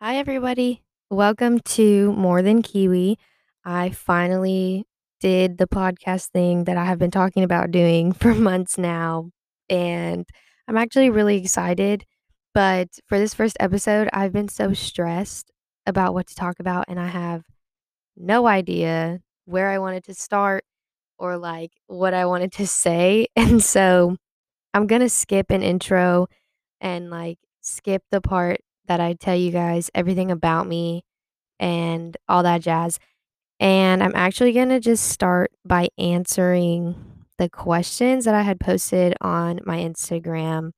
Hi, 0.00 0.16
everybody. 0.18 0.84
Welcome 1.10 1.58
to 1.60 2.12
More 2.12 2.40
Than 2.40 2.62
Kiwi. 2.62 3.18
I 3.64 3.90
finally 3.90 4.86
did 5.18 5.58
the 5.58 5.66
podcast 5.66 6.28
thing 6.28 6.64
that 6.64 6.76
I 6.76 6.84
have 6.84 7.00
been 7.00 7.10
talking 7.10 7.42
about 7.42 7.72
doing 7.72 8.12
for 8.20 8.32
months 8.32 8.78
now, 8.78 9.30
and 9.68 10.24
I'm 10.68 10.76
actually 10.76 11.10
really 11.10 11.36
excited. 11.38 12.04
But 12.54 12.88
for 13.06 13.18
this 13.18 13.34
first 13.34 13.56
episode, 13.58 14.08
I've 14.12 14.32
been 14.32 14.46
so 14.48 14.72
stressed 14.72 15.50
about 15.84 16.14
what 16.14 16.28
to 16.28 16.34
talk 16.36 16.60
about, 16.60 16.84
and 16.86 17.00
I 17.00 17.08
have 17.08 17.42
no 18.16 18.46
idea 18.46 19.18
where 19.46 19.68
I 19.68 19.78
wanted 19.78 20.04
to 20.04 20.14
start 20.14 20.62
or 21.18 21.36
like 21.36 21.72
what 21.88 22.14
I 22.14 22.26
wanted 22.26 22.52
to 22.52 22.68
say. 22.68 23.26
And 23.36 23.62
so 23.64 24.16
I'm 24.74 24.86
going 24.86 25.02
to 25.02 25.08
skip 25.08 25.50
an 25.50 25.62
intro 25.62 26.28
and 26.80 27.10
like 27.10 27.38
skip 27.62 28.02
the 28.12 28.20
part 28.20 28.60
that 28.88 29.00
I 29.00 29.14
tell 29.14 29.36
you 29.36 29.50
guys 29.52 29.90
everything 29.94 30.30
about 30.30 30.66
me 30.66 31.04
and 31.60 32.16
all 32.28 32.42
that 32.42 32.62
jazz. 32.62 32.98
And 33.60 34.02
I'm 34.02 34.14
actually 34.14 34.52
going 34.52 34.68
to 34.68 34.80
just 34.80 35.06
start 35.08 35.50
by 35.64 35.88
answering 35.98 36.96
the 37.38 37.48
questions 37.48 38.24
that 38.24 38.34
I 38.34 38.42
had 38.42 38.60
posted 38.60 39.14
on 39.20 39.60
my 39.64 39.78
Instagram 39.78 40.72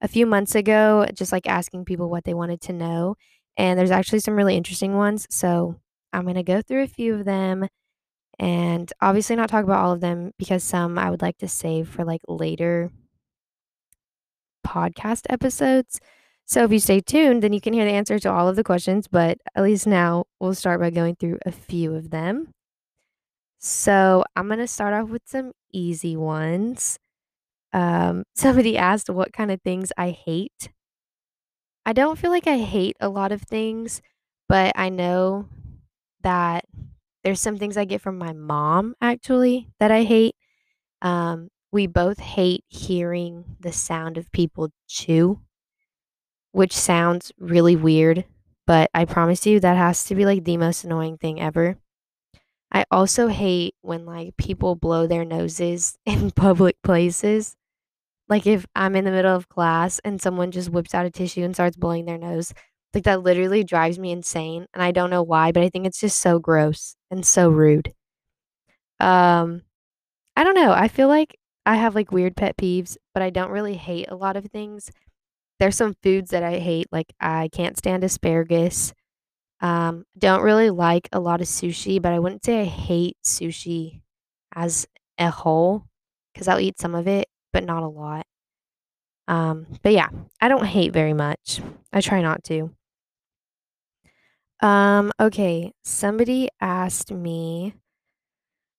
a 0.00 0.08
few 0.08 0.26
months 0.26 0.54
ago, 0.54 1.06
just 1.14 1.32
like 1.32 1.48
asking 1.48 1.84
people 1.84 2.08
what 2.08 2.24
they 2.24 2.34
wanted 2.34 2.60
to 2.62 2.72
know. 2.72 3.16
And 3.56 3.78
there's 3.78 3.90
actually 3.90 4.20
some 4.20 4.34
really 4.36 4.56
interesting 4.56 4.96
ones. 4.96 5.26
So 5.30 5.76
I'm 6.12 6.22
going 6.22 6.36
to 6.36 6.42
go 6.42 6.62
through 6.62 6.82
a 6.82 6.88
few 6.88 7.14
of 7.14 7.24
them 7.24 7.68
and 8.38 8.90
obviously 9.00 9.36
not 9.36 9.50
talk 9.50 9.64
about 9.64 9.84
all 9.84 9.92
of 9.92 10.00
them 10.00 10.32
because 10.38 10.64
some 10.64 10.98
I 10.98 11.10
would 11.10 11.22
like 11.22 11.38
to 11.38 11.48
save 11.48 11.88
for 11.88 12.04
like 12.04 12.22
later 12.26 12.90
podcast 14.66 15.26
episodes. 15.28 16.00
So 16.50 16.64
if 16.64 16.72
you 16.72 16.80
stay 16.80 16.98
tuned, 16.98 17.44
then 17.44 17.52
you 17.52 17.60
can 17.60 17.72
hear 17.72 17.84
the 17.84 17.92
answer 17.92 18.18
to 18.18 18.28
all 18.28 18.48
of 18.48 18.56
the 18.56 18.64
questions, 18.64 19.06
but 19.06 19.38
at 19.54 19.62
least 19.62 19.86
now 19.86 20.24
we'll 20.40 20.56
start 20.56 20.80
by 20.80 20.90
going 20.90 21.14
through 21.14 21.38
a 21.46 21.52
few 21.52 21.94
of 21.94 22.10
them. 22.10 22.48
So 23.60 24.24
I'm 24.34 24.48
going 24.48 24.58
to 24.58 24.66
start 24.66 24.92
off 24.92 25.10
with 25.10 25.22
some 25.26 25.52
easy 25.72 26.16
ones. 26.16 26.98
Um, 27.72 28.24
somebody 28.34 28.76
asked 28.76 29.08
what 29.08 29.32
kind 29.32 29.52
of 29.52 29.62
things 29.62 29.92
I 29.96 30.10
hate. 30.10 30.70
I 31.86 31.92
don't 31.92 32.18
feel 32.18 32.32
like 32.32 32.48
I 32.48 32.58
hate 32.58 32.96
a 32.98 33.08
lot 33.08 33.30
of 33.30 33.42
things, 33.42 34.02
but 34.48 34.72
I 34.74 34.88
know 34.88 35.48
that 36.24 36.64
there's 37.22 37.40
some 37.40 37.58
things 37.58 37.76
I 37.76 37.84
get 37.84 38.00
from 38.00 38.18
my 38.18 38.32
mom 38.32 38.96
actually 39.00 39.68
that 39.78 39.92
I 39.92 40.02
hate. 40.02 40.34
Um, 41.00 41.50
we 41.70 41.86
both 41.86 42.18
hate 42.18 42.64
hearing 42.66 43.44
the 43.60 43.70
sound 43.70 44.18
of 44.18 44.32
people 44.32 44.70
chew, 44.88 45.42
which 46.52 46.72
sounds 46.76 47.32
really 47.38 47.76
weird, 47.76 48.24
but 48.66 48.90
I 48.94 49.04
promise 49.04 49.46
you 49.46 49.60
that 49.60 49.76
has 49.76 50.04
to 50.06 50.14
be 50.14 50.24
like 50.26 50.44
the 50.44 50.56
most 50.56 50.84
annoying 50.84 51.18
thing 51.18 51.40
ever. 51.40 51.76
I 52.72 52.84
also 52.90 53.28
hate 53.28 53.74
when 53.82 54.06
like 54.06 54.36
people 54.36 54.76
blow 54.76 55.06
their 55.06 55.24
noses 55.24 55.98
in 56.06 56.30
public 56.30 56.76
places. 56.82 57.56
Like 58.28 58.46
if 58.46 58.66
I'm 58.76 58.96
in 58.96 59.04
the 59.04 59.10
middle 59.12 59.34
of 59.36 59.48
class 59.48 60.00
and 60.04 60.20
someone 60.22 60.50
just 60.52 60.70
whips 60.70 60.94
out 60.94 61.06
a 61.06 61.10
tissue 61.10 61.44
and 61.44 61.54
starts 61.54 61.76
blowing 61.76 62.06
their 62.06 62.18
nose, 62.18 62.54
like 62.94 63.04
that 63.04 63.22
literally 63.22 63.64
drives 63.64 63.98
me 63.98 64.12
insane 64.12 64.66
and 64.74 64.82
I 64.82 64.92
don't 64.92 65.10
know 65.10 65.22
why, 65.22 65.52
but 65.52 65.62
I 65.64 65.68
think 65.70 65.86
it's 65.86 66.00
just 66.00 66.18
so 66.20 66.38
gross 66.38 66.96
and 67.10 67.26
so 67.26 67.50
rude. 67.50 67.94
Um 68.98 69.62
I 70.36 70.44
don't 70.44 70.54
know. 70.54 70.72
I 70.72 70.88
feel 70.88 71.08
like 71.08 71.36
I 71.66 71.76
have 71.76 71.94
like 71.94 72.12
weird 72.12 72.36
pet 72.36 72.56
peeves, 72.56 72.96
but 73.14 73.22
I 73.22 73.30
don't 73.30 73.50
really 73.50 73.74
hate 73.76 74.10
a 74.10 74.16
lot 74.16 74.36
of 74.36 74.46
things. 74.46 74.90
There's 75.60 75.76
some 75.76 75.94
foods 76.02 76.30
that 76.30 76.42
I 76.42 76.58
hate, 76.58 76.88
like 76.90 77.12
I 77.20 77.48
can't 77.52 77.78
stand 77.78 78.02
asparagus. 78.02 78.94
Um, 79.60 80.04
don't 80.18 80.42
really 80.42 80.70
like 80.70 81.08
a 81.12 81.20
lot 81.20 81.42
of 81.42 81.46
sushi, 81.46 82.00
but 82.00 82.12
I 82.12 82.18
wouldn't 82.18 82.44
say 82.44 82.62
I 82.62 82.64
hate 82.64 83.18
sushi 83.24 84.00
as 84.54 84.86
a 85.18 85.30
whole 85.30 85.84
because 86.32 86.48
I'll 86.48 86.60
eat 86.60 86.80
some 86.80 86.94
of 86.94 87.06
it, 87.06 87.28
but 87.52 87.64
not 87.64 87.82
a 87.82 87.88
lot. 87.88 88.26
Um, 89.28 89.66
but 89.82 89.92
yeah, 89.92 90.08
I 90.40 90.48
don't 90.48 90.64
hate 90.64 90.92
very 90.92 91.12
much. 91.12 91.60
I 91.92 92.00
try 92.00 92.22
not 92.22 92.42
to. 92.44 92.70
Um, 94.60 95.12
okay, 95.20 95.72
somebody 95.82 96.48
asked 96.60 97.12
me 97.12 97.74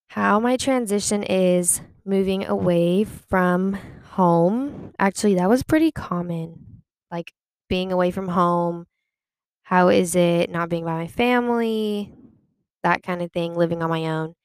how 0.09 0.39
my 0.39 0.57
transition 0.57 1.23
is 1.23 1.81
moving 2.05 2.45
away 2.45 3.03
from 3.03 3.77
home. 4.11 4.93
Actually, 4.99 5.35
that 5.35 5.49
was 5.49 5.63
pretty 5.63 5.91
common. 5.91 6.70
Like 7.11 7.33
being 7.69 7.91
away 7.91 8.11
from 8.11 8.29
home. 8.29 8.87
How 9.63 9.89
is 9.89 10.15
it 10.15 10.49
not 10.49 10.69
being 10.69 10.85
by 10.85 10.93
my 10.95 11.07
family? 11.07 12.13
That 12.83 13.03
kind 13.03 13.21
of 13.21 13.31
thing, 13.31 13.55
living 13.55 13.83
on 13.83 13.89
my 13.89 14.05
own. 14.07 14.35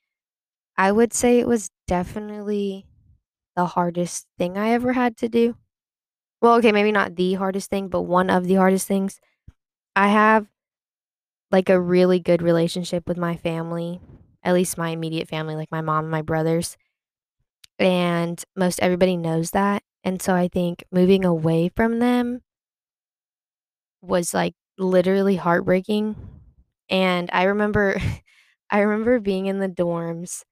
I 0.77 0.93
would 0.93 1.13
say 1.15 1.39
it 1.41 1.49
was 1.49 1.71
definitely 1.89 2.87
the 3.57 3.67
hardest 3.67 4.27
thing 4.39 4.59
I 4.59 4.71
ever 4.71 4.95
had 4.95 5.17
to 5.19 5.29
do. 5.29 5.57
Well, 6.43 6.57
okay, 6.57 6.73
maybe 6.73 6.93
not 6.93 7.17
the 7.17 7.35
hardest 7.35 7.71
thing, 7.71 7.89
but 7.89 8.03
one 8.03 8.31
of 8.31 8.47
the 8.47 8.55
hardest 8.57 8.87
things. 8.89 9.21
I 9.97 10.09
have 10.09 10.47
like 11.51 11.69
a 11.69 11.81
really 11.81 12.21
good 12.21 12.43
relationship 12.43 13.07
with 13.09 13.17
my 13.17 13.37
family, 13.37 14.01
at 14.43 14.55
least 14.55 14.79
my 14.79 14.91
immediate 14.91 15.29
family, 15.29 15.55
like 15.55 15.71
my 15.71 15.81
mom 15.81 16.05
and 16.05 16.11
my 16.11 16.23
brothers. 16.23 16.77
And 17.79 18.43
most 18.57 18.81
everybody 18.81 19.17
knows 19.17 19.51
that. 19.51 19.83
And 20.05 20.21
so 20.23 20.35
I 20.35 20.49
think 20.49 20.85
moving 20.91 21.25
away 21.25 21.71
from 21.75 21.99
them 21.99 22.43
was 24.03 24.35
like 24.35 24.55
literally 24.79 25.37
heartbreaking. 25.37 26.17
And 26.91 27.31
I 27.33 27.45
remember 27.45 27.99
I 28.71 28.81
remember 28.81 29.21
being 29.21 29.47
in 29.47 29.61
the 29.61 29.69
dorms 29.69 30.43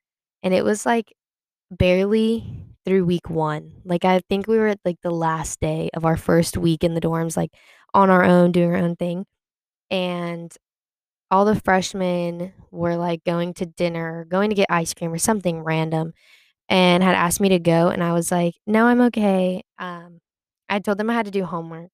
and 0.42 0.54
it 0.54 0.64
was 0.64 0.86
like 0.86 1.12
barely 1.70 2.64
through 2.86 3.04
week 3.06 3.30
1. 3.30 3.82
Like 3.84 4.04
I 4.04 4.20
think 4.28 4.46
we 4.48 4.58
were 4.58 4.68
at 4.68 4.80
like 4.84 4.98
the 5.02 5.10
last 5.12 5.60
day 5.60 5.90
of 5.94 6.04
our 6.04 6.16
first 6.16 6.56
week 6.58 6.84
in 6.84 6.94
the 6.94 7.02
dorms 7.02 7.36
like 7.36 7.52
on 7.94 8.10
our 8.10 8.24
own 8.24 8.52
doing 8.52 8.70
our 8.70 8.78
own 8.78 8.96
thing. 8.96 9.26
And 9.90 10.52
all 11.30 11.44
the 11.44 11.60
freshmen 11.60 12.52
were 12.70 12.96
like 12.96 13.24
going 13.24 13.54
to 13.54 13.66
dinner, 13.66 14.24
going 14.28 14.50
to 14.50 14.56
get 14.56 14.66
ice 14.70 14.94
cream 14.94 15.12
or 15.12 15.18
something 15.18 15.60
random 15.62 16.12
and 16.68 17.02
had 17.02 17.16
asked 17.16 17.40
me 17.40 17.50
to 17.50 17.58
go 17.60 17.88
and 17.90 18.02
I 18.04 18.12
was 18.14 18.32
like, 18.32 18.54
"No, 18.66 18.86
I'm 18.86 19.00
okay." 19.02 19.62
Um, 19.78 20.20
I 20.70 20.80
told 20.80 20.98
them 20.98 21.10
I 21.10 21.14
had 21.14 21.26
to 21.26 21.32
do 21.32 21.44
homework 21.44 21.90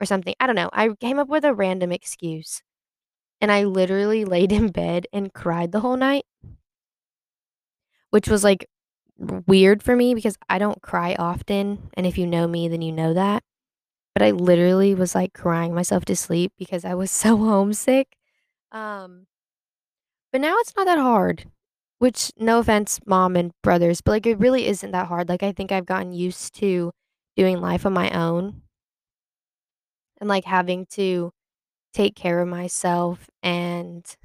or 0.00 0.06
something. 0.06 0.34
I 0.40 0.46
don't 0.46 0.56
know. 0.56 0.70
I 0.72 0.90
came 1.00 1.18
up 1.18 1.28
with 1.28 1.44
a 1.44 1.54
random 1.54 1.92
excuse. 1.92 2.62
And 3.40 3.52
I 3.52 3.64
literally 3.64 4.24
laid 4.36 4.52
in 4.52 4.68
bed 4.68 5.06
and 5.12 5.32
cried 5.32 5.72
the 5.72 5.80
whole 5.80 5.96
night. 5.96 6.24
Which 8.10 8.28
was 8.28 8.44
like 8.44 8.66
weird 9.18 9.82
for 9.82 9.96
me 9.96 10.14
because 10.14 10.36
I 10.48 10.58
don't 10.58 10.82
cry 10.82 11.16
often, 11.18 11.90
and 11.94 12.06
if 12.06 12.16
you 12.18 12.26
know 12.26 12.46
me, 12.46 12.68
then 12.68 12.82
you 12.82 12.92
know 12.92 13.14
that. 13.14 13.42
But 14.14 14.22
I 14.22 14.30
literally 14.30 14.94
was 14.94 15.14
like 15.14 15.34
crying 15.34 15.74
myself 15.74 16.04
to 16.06 16.16
sleep 16.16 16.52
because 16.58 16.84
I 16.84 16.94
was 16.94 17.10
so 17.22 17.36
homesick. 17.36 18.16
Um, 18.72 19.26
but 20.32 20.40
now 20.40 20.56
it's 20.58 20.74
not 20.76 20.86
that 20.86 20.98
hard. 20.98 21.50
Which 21.98 22.30
no 22.36 22.58
offense, 22.58 23.00
mom 23.06 23.36
and 23.36 23.52
brothers, 23.62 24.02
but 24.02 24.12
like 24.12 24.26
it 24.26 24.38
really 24.38 24.66
isn't 24.66 24.90
that 24.90 25.06
hard. 25.06 25.28
Like 25.30 25.42
I 25.42 25.52
think 25.52 25.72
I've 25.72 25.86
gotten 25.86 26.12
used 26.12 26.54
to 26.56 26.92
doing 27.36 27.60
life 27.60 27.86
on 27.86 27.94
my 27.94 28.10
own 28.10 28.62
and 30.20 30.28
like 30.28 30.44
having 30.44 30.86
to 30.86 31.32
take 31.94 32.16
care 32.16 32.40
of 32.40 32.48
myself 32.48 33.30
and 33.42 34.16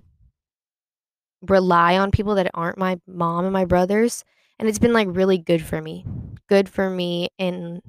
rely 1.41 1.97
on 1.97 2.11
people 2.11 2.35
that 2.35 2.51
aren't 2.53 2.77
my 2.77 2.99
mom 3.07 3.45
and 3.45 3.53
my 3.53 3.65
brothers. 3.65 4.23
And 4.59 4.69
it's 4.69 4.79
been 4.79 4.93
like 4.93 5.07
really 5.09 5.37
good 5.37 5.63
for 5.63 5.81
me. 5.81 6.05
Good 6.47 6.69
for 6.69 6.89
me 6.89 7.29
in 7.37 7.81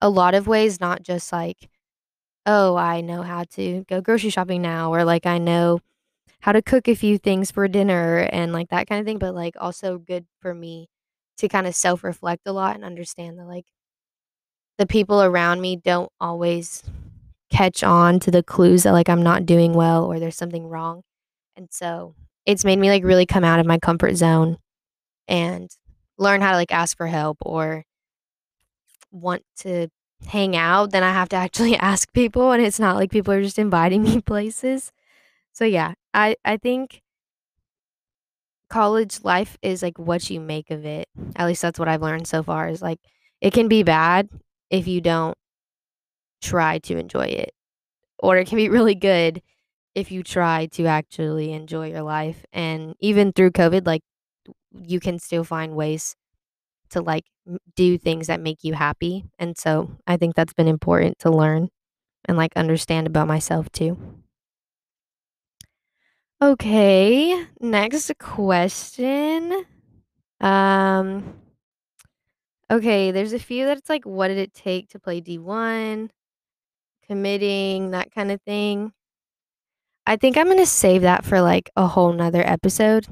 a 0.00 0.08
lot 0.10 0.34
of 0.34 0.46
ways, 0.46 0.80
not 0.80 1.02
just 1.02 1.32
like, 1.32 1.68
oh, 2.46 2.76
I 2.76 3.02
know 3.02 3.22
how 3.22 3.44
to 3.52 3.84
go 3.88 4.02
grocery 4.02 4.30
shopping 4.30 4.62
now, 4.62 4.92
or 4.94 5.04
like 5.04 5.26
I 5.26 5.38
know 5.38 5.80
how 6.40 6.52
to 6.52 6.62
cook 6.62 6.88
a 6.88 6.96
few 6.96 7.18
things 7.18 7.50
for 7.50 7.68
dinner 7.68 8.28
and 8.32 8.52
like 8.52 8.70
that 8.70 8.88
kind 8.88 9.00
of 9.00 9.06
thing, 9.06 9.18
but 9.18 9.34
like 9.34 9.56
also 9.60 9.98
good 9.98 10.26
for 10.40 10.54
me 10.54 10.88
to 11.38 11.48
kind 11.48 11.66
of 11.66 11.74
self 11.76 12.04
reflect 12.04 12.42
a 12.46 12.52
lot 12.52 12.76
and 12.76 12.84
understand 12.84 13.38
that 13.38 13.46
like 13.46 13.66
the 14.78 14.86
people 14.86 15.22
around 15.22 15.60
me 15.60 15.76
don't 15.76 16.10
always 16.20 16.82
catch 17.50 17.82
on 17.82 18.20
to 18.20 18.30
the 18.30 18.42
clues 18.42 18.82
that 18.82 18.92
like 18.92 19.08
I'm 19.08 19.22
not 19.22 19.46
doing 19.46 19.72
well 19.72 20.04
or 20.04 20.18
there's 20.18 20.36
something 20.36 20.66
wrong. 20.66 21.02
And 21.56 21.68
so 21.70 22.14
it's 22.44 22.64
made 22.64 22.78
me 22.78 22.90
like 22.90 23.04
really 23.04 23.26
come 23.26 23.44
out 23.44 23.60
of 23.60 23.66
my 23.66 23.78
comfort 23.78 24.14
zone 24.16 24.58
and 25.28 25.70
learn 26.18 26.40
how 26.40 26.50
to 26.50 26.56
like 26.56 26.72
ask 26.72 26.96
for 26.96 27.06
help 27.06 27.38
or 27.40 27.84
want 29.10 29.42
to 29.58 29.88
hang 30.26 30.56
out, 30.56 30.92
then 30.92 31.02
I 31.02 31.12
have 31.12 31.28
to 31.30 31.36
actually 31.36 31.76
ask 31.78 32.12
people 32.12 32.52
and 32.52 32.62
it's 32.62 32.80
not 32.80 32.96
like 32.96 33.10
people 33.10 33.32
are 33.32 33.42
just 33.42 33.58
inviting 33.58 34.02
me 34.02 34.20
places. 34.26 34.92
So 35.52 35.64
yeah, 35.64 35.94
I 36.12 36.36
I 36.44 36.58
think 36.58 37.00
college 38.68 39.20
life 39.22 39.56
is 39.62 39.82
like 39.82 39.98
what 39.98 40.28
you 40.28 40.40
make 40.40 40.70
of 40.70 40.84
it. 40.84 41.08
At 41.36 41.46
least 41.46 41.62
that's 41.62 41.78
what 41.78 41.88
I've 41.88 42.02
learned 42.02 42.26
so 42.26 42.42
far 42.42 42.68
is 42.68 42.82
like 42.82 42.98
it 43.40 43.52
can 43.52 43.68
be 43.68 43.82
bad 43.82 44.28
if 44.70 44.86
you 44.88 45.00
don't 45.00 45.36
try 46.42 46.78
to 46.80 46.96
enjoy 46.98 47.24
it. 47.26 47.52
or 48.20 48.38
it 48.38 48.48
can 48.48 48.56
be 48.56 48.68
really 48.76 48.94
good 48.96 49.42
if 49.94 50.10
you 50.12 50.22
try 50.22 50.66
to 50.66 50.86
actually 50.86 51.52
enjoy 51.52 51.90
your 51.90 52.02
life. 52.02 52.44
And 52.52 52.94
even 53.00 53.32
through 53.32 53.52
COVID, 53.52 53.86
like 53.86 54.02
you 54.72 55.00
can 55.00 55.18
still 55.18 55.44
find 55.44 55.74
ways 55.76 56.16
to 56.90 57.02
like 57.02 57.24
do 57.76 57.98
things 57.98 58.28
that 58.28 58.40
make 58.40 58.64
you 58.64 58.74
happy. 58.74 59.24
And 59.38 59.58
so 59.58 59.90
I 60.06 60.16
think 60.18 60.34
that's 60.36 60.54
been 60.54 60.68
important 60.68 61.18
to 61.20 61.30
learn 61.30 61.68
and 62.26 62.36
like 62.38 62.52
understand 62.56 63.06
about 63.08 63.28
myself 63.28 63.70
too. 63.72 63.98
Okay, 66.42 67.46
next 67.60 68.12
question. 68.18 69.64
Um 70.40 71.34
okay, 72.70 73.10
there's 73.10 73.32
a 73.32 73.38
few 73.38 73.66
that 73.66 73.78
it's 73.78 73.88
like 73.88 74.04
what 74.04 74.28
did 74.28 74.38
it 74.38 74.54
take 74.54 74.88
to 74.90 74.98
play 74.98 75.20
D1, 75.20 76.10
committing, 77.06 77.90
that 77.90 78.12
kind 78.12 78.30
of 78.30 78.40
thing. 78.42 78.92
I 80.06 80.16
think 80.16 80.36
I'm 80.36 80.46
going 80.46 80.58
to 80.58 80.66
save 80.66 81.02
that 81.02 81.24
for 81.24 81.40
like 81.40 81.70
a 81.76 81.86
whole 81.86 82.12
nother 82.12 82.42
episode. 82.46 83.06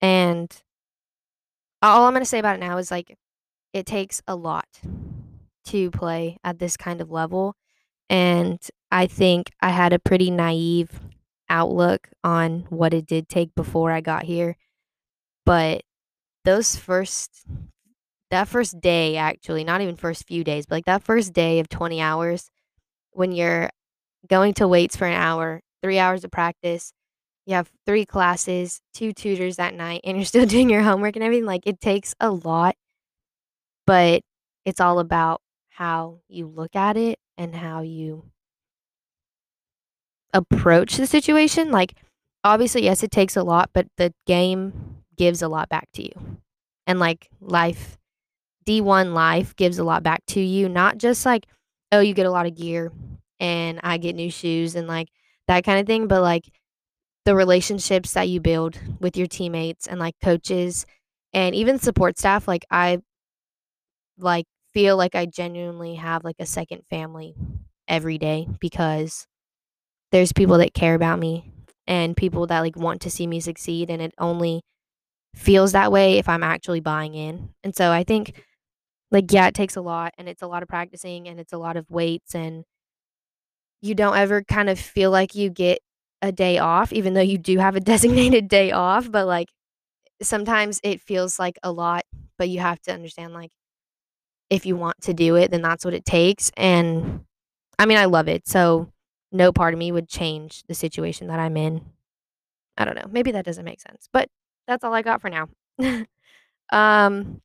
And 0.00 0.54
all 1.82 2.06
I'm 2.06 2.12
going 2.12 2.22
to 2.22 2.28
say 2.28 2.38
about 2.38 2.56
it 2.56 2.60
now 2.60 2.78
is 2.78 2.90
like 2.90 3.16
it 3.72 3.86
takes 3.86 4.22
a 4.28 4.36
lot 4.36 4.68
to 5.66 5.90
play 5.90 6.38
at 6.44 6.58
this 6.58 6.76
kind 6.76 7.00
of 7.00 7.10
level. 7.10 7.56
And 8.08 8.60
I 8.90 9.06
think 9.06 9.50
I 9.60 9.70
had 9.70 9.92
a 9.92 9.98
pretty 9.98 10.30
naive 10.30 11.00
outlook 11.48 12.08
on 12.22 12.66
what 12.68 12.94
it 12.94 13.06
did 13.06 13.28
take 13.28 13.54
before 13.54 13.90
I 13.90 14.00
got 14.00 14.24
here. 14.24 14.56
But 15.44 15.82
those 16.44 16.76
first, 16.76 17.44
that 18.34 18.48
first 18.48 18.80
day, 18.80 19.16
actually, 19.16 19.64
not 19.64 19.80
even 19.80 19.96
first 19.96 20.26
few 20.26 20.44
days, 20.44 20.66
but 20.66 20.76
like 20.76 20.84
that 20.86 21.02
first 21.02 21.32
day 21.32 21.60
of 21.60 21.68
20 21.68 22.00
hours 22.00 22.50
when 23.12 23.32
you're 23.32 23.70
going 24.28 24.54
to 24.54 24.68
weights 24.68 24.96
for 24.96 25.06
an 25.06 25.14
hour, 25.14 25.60
three 25.82 25.98
hours 25.98 26.24
of 26.24 26.30
practice, 26.30 26.92
you 27.46 27.54
have 27.54 27.70
three 27.86 28.04
classes, 28.04 28.80
two 28.92 29.12
tutors 29.12 29.56
that 29.56 29.74
night, 29.74 30.00
and 30.04 30.16
you're 30.16 30.24
still 30.34 30.46
doing 30.46 30.70
your 30.70 30.82
homework 30.82 31.16
and 31.16 31.24
everything. 31.24 31.46
Like 31.46 31.62
it 31.66 31.80
takes 31.80 32.14
a 32.20 32.30
lot, 32.30 32.74
but 33.86 34.22
it's 34.64 34.80
all 34.80 34.98
about 34.98 35.40
how 35.70 36.20
you 36.28 36.46
look 36.46 36.74
at 36.76 36.96
it 36.96 37.18
and 37.36 37.54
how 37.54 37.82
you 37.82 38.24
approach 40.32 40.96
the 40.96 41.06
situation. 41.06 41.70
Like, 41.70 41.94
obviously, 42.42 42.84
yes, 42.84 43.02
it 43.02 43.10
takes 43.10 43.36
a 43.36 43.42
lot, 43.42 43.70
but 43.72 43.86
the 43.96 44.12
game 44.26 45.02
gives 45.16 45.42
a 45.42 45.48
lot 45.48 45.68
back 45.68 45.88
to 45.94 46.02
you. 46.02 46.38
And 46.86 46.98
like 46.98 47.28
life, 47.40 47.96
D1 48.64 49.12
life 49.14 49.54
gives 49.56 49.78
a 49.78 49.84
lot 49.84 50.02
back 50.02 50.24
to 50.28 50.40
you, 50.40 50.68
not 50.68 50.98
just 50.98 51.26
like, 51.26 51.46
oh, 51.92 52.00
you 52.00 52.14
get 52.14 52.26
a 52.26 52.30
lot 52.30 52.46
of 52.46 52.56
gear 52.56 52.92
and 53.40 53.80
I 53.82 53.98
get 53.98 54.16
new 54.16 54.30
shoes 54.30 54.74
and 54.74 54.88
like 54.88 55.08
that 55.48 55.64
kind 55.64 55.80
of 55.80 55.86
thing, 55.86 56.06
but 56.08 56.22
like 56.22 56.48
the 57.24 57.34
relationships 57.34 58.12
that 58.12 58.28
you 58.28 58.40
build 58.40 58.78
with 59.00 59.16
your 59.16 59.26
teammates 59.26 59.86
and 59.86 59.98
like 60.00 60.14
coaches 60.22 60.86
and 61.32 61.54
even 61.54 61.78
support 61.78 62.18
staff. 62.18 62.46
Like, 62.46 62.64
I 62.70 62.98
like 64.18 64.46
feel 64.72 64.96
like 64.96 65.14
I 65.14 65.26
genuinely 65.26 65.94
have 65.96 66.24
like 66.24 66.36
a 66.38 66.46
second 66.46 66.82
family 66.90 67.34
every 67.88 68.18
day 68.18 68.48
because 68.60 69.26
there's 70.12 70.32
people 70.32 70.58
that 70.58 70.74
care 70.74 70.94
about 70.94 71.18
me 71.18 71.52
and 71.86 72.16
people 72.16 72.46
that 72.46 72.60
like 72.60 72.76
want 72.76 73.02
to 73.02 73.10
see 73.10 73.26
me 73.26 73.40
succeed 73.40 73.90
and 73.90 74.00
it 74.00 74.14
only 74.18 74.62
feels 75.34 75.72
that 75.72 75.92
way 75.92 76.18
if 76.18 76.28
I'm 76.28 76.42
actually 76.42 76.80
buying 76.80 77.14
in. 77.14 77.50
And 77.62 77.74
so 77.74 77.90
I 77.90 78.04
think 78.04 78.42
like 79.14 79.32
yeah, 79.32 79.46
it 79.46 79.54
takes 79.54 79.76
a 79.76 79.80
lot 79.80 80.12
and 80.18 80.28
it's 80.28 80.42
a 80.42 80.46
lot 80.46 80.62
of 80.62 80.68
practicing 80.68 81.28
and 81.28 81.40
it's 81.40 81.52
a 81.52 81.58
lot 81.58 81.76
of 81.76 81.90
weights 81.90 82.34
and 82.34 82.64
you 83.80 83.94
don't 83.94 84.16
ever 84.16 84.42
kind 84.42 84.68
of 84.68 84.78
feel 84.78 85.10
like 85.10 85.34
you 85.34 85.50
get 85.50 85.78
a 86.20 86.32
day 86.32 86.58
off 86.58 86.92
even 86.92 87.14
though 87.14 87.20
you 87.20 87.38
do 87.38 87.58
have 87.58 87.76
a 87.76 87.80
designated 87.92 88.48
day 88.48 88.72
off, 88.72 89.10
but 89.10 89.26
like 89.26 89.48
sometimes 90.22 90.80
it 90.82 91.00
feels 91.00 91.38
like 91.38 91.58
a 91.62 91.72
lot, 91.72 92.04
but 92.38 92.48
you 92.48 92.60
have 92.60 92.80
to 92.82 92.92
understand 92.92 93.32
like 93.32 93.50
if 94.50 94.66
you 94.66 94.76
want 94.76 95.00
to 95.02 95.14
do 95.14 95.36
it, 95.36 95.50
then 95.50 95.62
that's 95.62 95.84
what 95.84 95.94
it 95.94 96.04
takes 96.04 96.50
and 96.56 97.24
I 97.78 97.86
mean, 97.86 97.98
I 97.98 98.04
love 98.04 98.28
it. 98.28 98.46
So 98.46 98.92
no 99.32 99.52
part 99.52 99.74
of 99.74 99.78
me 99.78 99.90
would 99.90 100.08
change 100.08 100.62
the 100.68 100.74
situation 100.74 101.26
that 101.28 101.40
I'm 101.40 101.56
in. 101.56 101.84
I 102.76 102.84
don't 102.84 102.96
know. 102.96 103.06
Maybe 103.10 103.32
that 103.32 103.44
doesn't 103.44 103.64
make 103.64 103.80
sense, 103.80 104.08
but 104.12 104.28
that's 104.66 104.84
all 104.84 104.94
I 104.94 105.02
got 105.02 105.20
for 105.20 105.30
now. 105.30 105.48
um, 106.72 107.40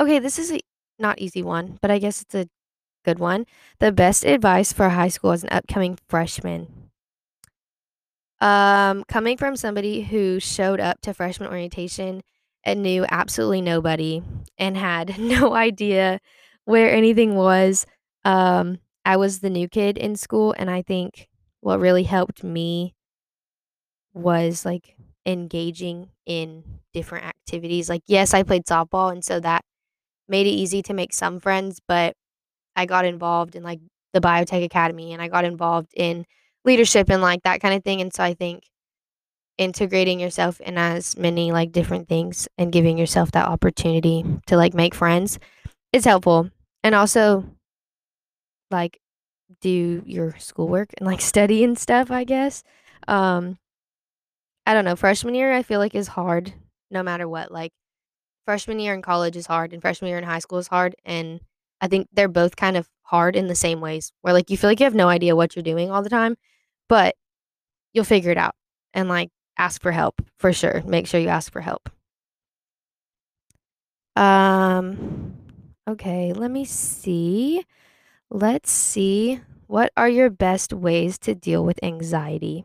okay, 0.00 0.18
this 0.18 0.38
is 0.38 0.52
a 0.52 0.60
not 0.98 1.18
easy 1.18 1.42
one, 1.42 1.78
but 1.80 1.90
I 1.90 1.98
guess 1.98 2.22
it's 2.22 2.34
a 2.34 2.48
good 3.04 3.18
one. 3.18 3.46
The 3.78 3.92
best 3.92 4.24
advice 4.24 4.72
for 4.72 4.88
high 4.90 5.08
school 5.08 5.32
as 5.32 5.42
an 5.42 5.50
upcoming 5.50 5.98
freshman. 6.08 6.90
Um, 8.40 9.04
coming 9.08 9.38
from 9.38 9.56
somebody 9.56 10.02
who 10.02 10.40
showed 10.40 10.80
up 10.80 11.00
to 11.02 11.14
freshman 11.14 11.48
orientation 11.48 12.22
and 12.64 12.82
knew 12.82 13.06
absolutely 13.08 13.62
nobody 13.62 14.22
and 14.58 14.76
had 14.76 15.18
no 15.20 15.54
idea 15.54 16.20
where 16.64 16.92
anything 16.92 17.36
was. 17.36 17.86
Um, 18.24 18.78
I 19.04 19.16
was 19.16 19.38
the 19.38 19.50
new 19.50 19.68
kid 19.68 19.96
in 19.96 20.16
school, 20.16 20.54
and 20.58 20.68
I 20.68 20.82
think 20.82 21.28
what 21.60 21.78
really 21.78 22.02
helped 22.02 22.42
me 22.42 22.94
was 24.12 24.64
like 24.64 24.96
engaging 25.24 26.10
in 26.26 26.80
different 26.92 27.26
activities. 27.26 27.88
Like, 27.88 28.02
yes, 28.06 28.34
I 28.34 28.42
played 28.42 28.64
softball, 28.66 29.12
and 29.12 29.24
so 29.24 29.38
that 29.40 29.64
made 30.28 30.46
it 30.46 30.50
easy 30.50 30.82
to 30.82 30.94
make 30.94 31.12
some 31.12 31.40
friends, 31.40 31.80
but 31.86 32.14
I 32.74 32.86
got 32.86 33.04
involved 33.04 33.56
in 33.56 33.62
like 33.62 33.80
the 34.12 34.20
biotech 34.20 34.64
academy 34.64 35.12
and 35.12 35.22
I 35.22 35.28
got 35.28 35.44
involved 35.44 35.92
in 35.94 36.24
leadership 36.64 37.10
and 37.10 37.22
like 37.22 37.42
that 37.42 37.60
kind 37.60 37.74
of 37.74 37.84
thing. 37.84 38.00
And 38.00 38.12
so 38.12 38.22
I 38.22 38.34
think 38.34 38.64
integrating 39.58 40.20
yourself 40.20 40.60
in 40.60 40.76
as 40.76 41.16
many 41.16 41.52
like 41.52 41.72
different 41.72 42.08
things 42.08 42.46
and 42.58 42.72
giving 42.72 42.98
yourself 42.98 43.32
that 43.32 43.48
opportunity 43.48 44.24
to 44.46 44.56
like 44.56 44.74
make 44.74 44.94
friends 44.94 45.38
is 45.92 46.04
helpful. 46.04 46.50
And 46.84 46.94
also 46.94 47.44
like 48.70 48.98
do 49.60 50.02
your 50.04 50.36
schoolwork 50.38 50.90
and 50.98 51.06
like 51.06 51.20
study 51.32 51.64
and 51.64 51.78
stuff, 51.78 52.10
I 52.10 52.24
guess. 52.24 52.62
Um 53.08 53.58
I 54.66 54.74
don't 54.74 54.84
know, 54.84 54.96
freshman 54.96 55.34
year 55.34 55.52
I 55.52 55.62
feel 55.62 55.78
like 55.78 55.94
is 55.94 56.08
hard 56.08 56.52
no 56.90 57.02
matter 57.02 57.28
what. 57.28 57.50
Like 57.52 57.72
freshman 58.46 58.80
year 58.80 58.94
in 58.94 59.02
college 59.02 59.36
is 59.36 59.46
hard 59.46 59.74
and 59.74 59.82
freshman 59.82 60.08
year 60.08 60.18
in 60.18 60.24
high 60.24 60.38
school 60.38 60.58
is 60.58 60.68
hard 60.68 60.96
and 61.04 61.40
I 61.82 61.88
think 61.88 62.08
they're 62.12 62.28
both 62.28 62.56
kind 62.56 62.76
of 62.78 62.88
hard 63.02 63.36
in 63.36 63.48
the 63.48 63.54
same 63.54 63.82
ways 63.82 64.12
where 64.22 64.32
like 64.32 64.50
you 64.50 64.56
feel 64.56 64.70
like 64.70 64.80
you 64.80 64.84
have 64.84 64.94
no 64.94 65.08
idea 65.08 65.36
what 65.36 65.54
you're 65.54 65.62
doing 65.62 65.90
all 65.90 66.02
the 66.02 66.08
time, 66.10 66.36
but 66.88 67.16
you'll 67.92 68.04
figure 68.04 68.30
it 68.32 68.38
out 68.38 68.54
and 68.94 69.08
like 69.08 69.30
ask 69.58 69.82
for 69.82 69.92
help 69.92 70.22
for 70.38 70.52
sure. 70.52 70.82
Make 70.86 71.06
sure 71.06 71.20
you 71.20 71.28
ask 71.28 71.52
for 71.52 71.60
help. 71.60 71.90
Um 74.16 75.36
okay, 75.88 76.32
let 76.32 76.50
me 76.50 76.64
see. 76.64 77.64
Let's 78.30 78.70
see. 78.70 79.40
What 79.66 79.92
are 79.96 80.08
your 80.08 80.30
best 80.30 80.72
ways 80.72 81.18
to 81.20 81.34
deal 81.34 81.64
with 81.64 81.82
anxiety? 81.82 82.64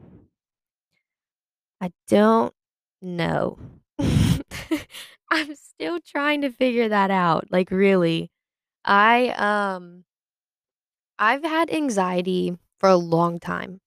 I 1.81 1.91
don't 2.07 2.53
know. 3.01 3.57
I'm 5.31 5.55
still 5.55 5.99
trying 6.01 6.41
to 6.41 6.51
figure 6.51 6.89
that 6.89 7.11
out. 7.11 7.47
Like 7.51 7.71
really. 7.71 8.31
I 8.85 9.29
um 9.31 10.05
I've 11.19 11.43
had 11.43 11.71
anxiety 11.71 12.57
for 12.77 12.89
a 12.89 12.95
long 12.97 13.39
time. 13.39 13.79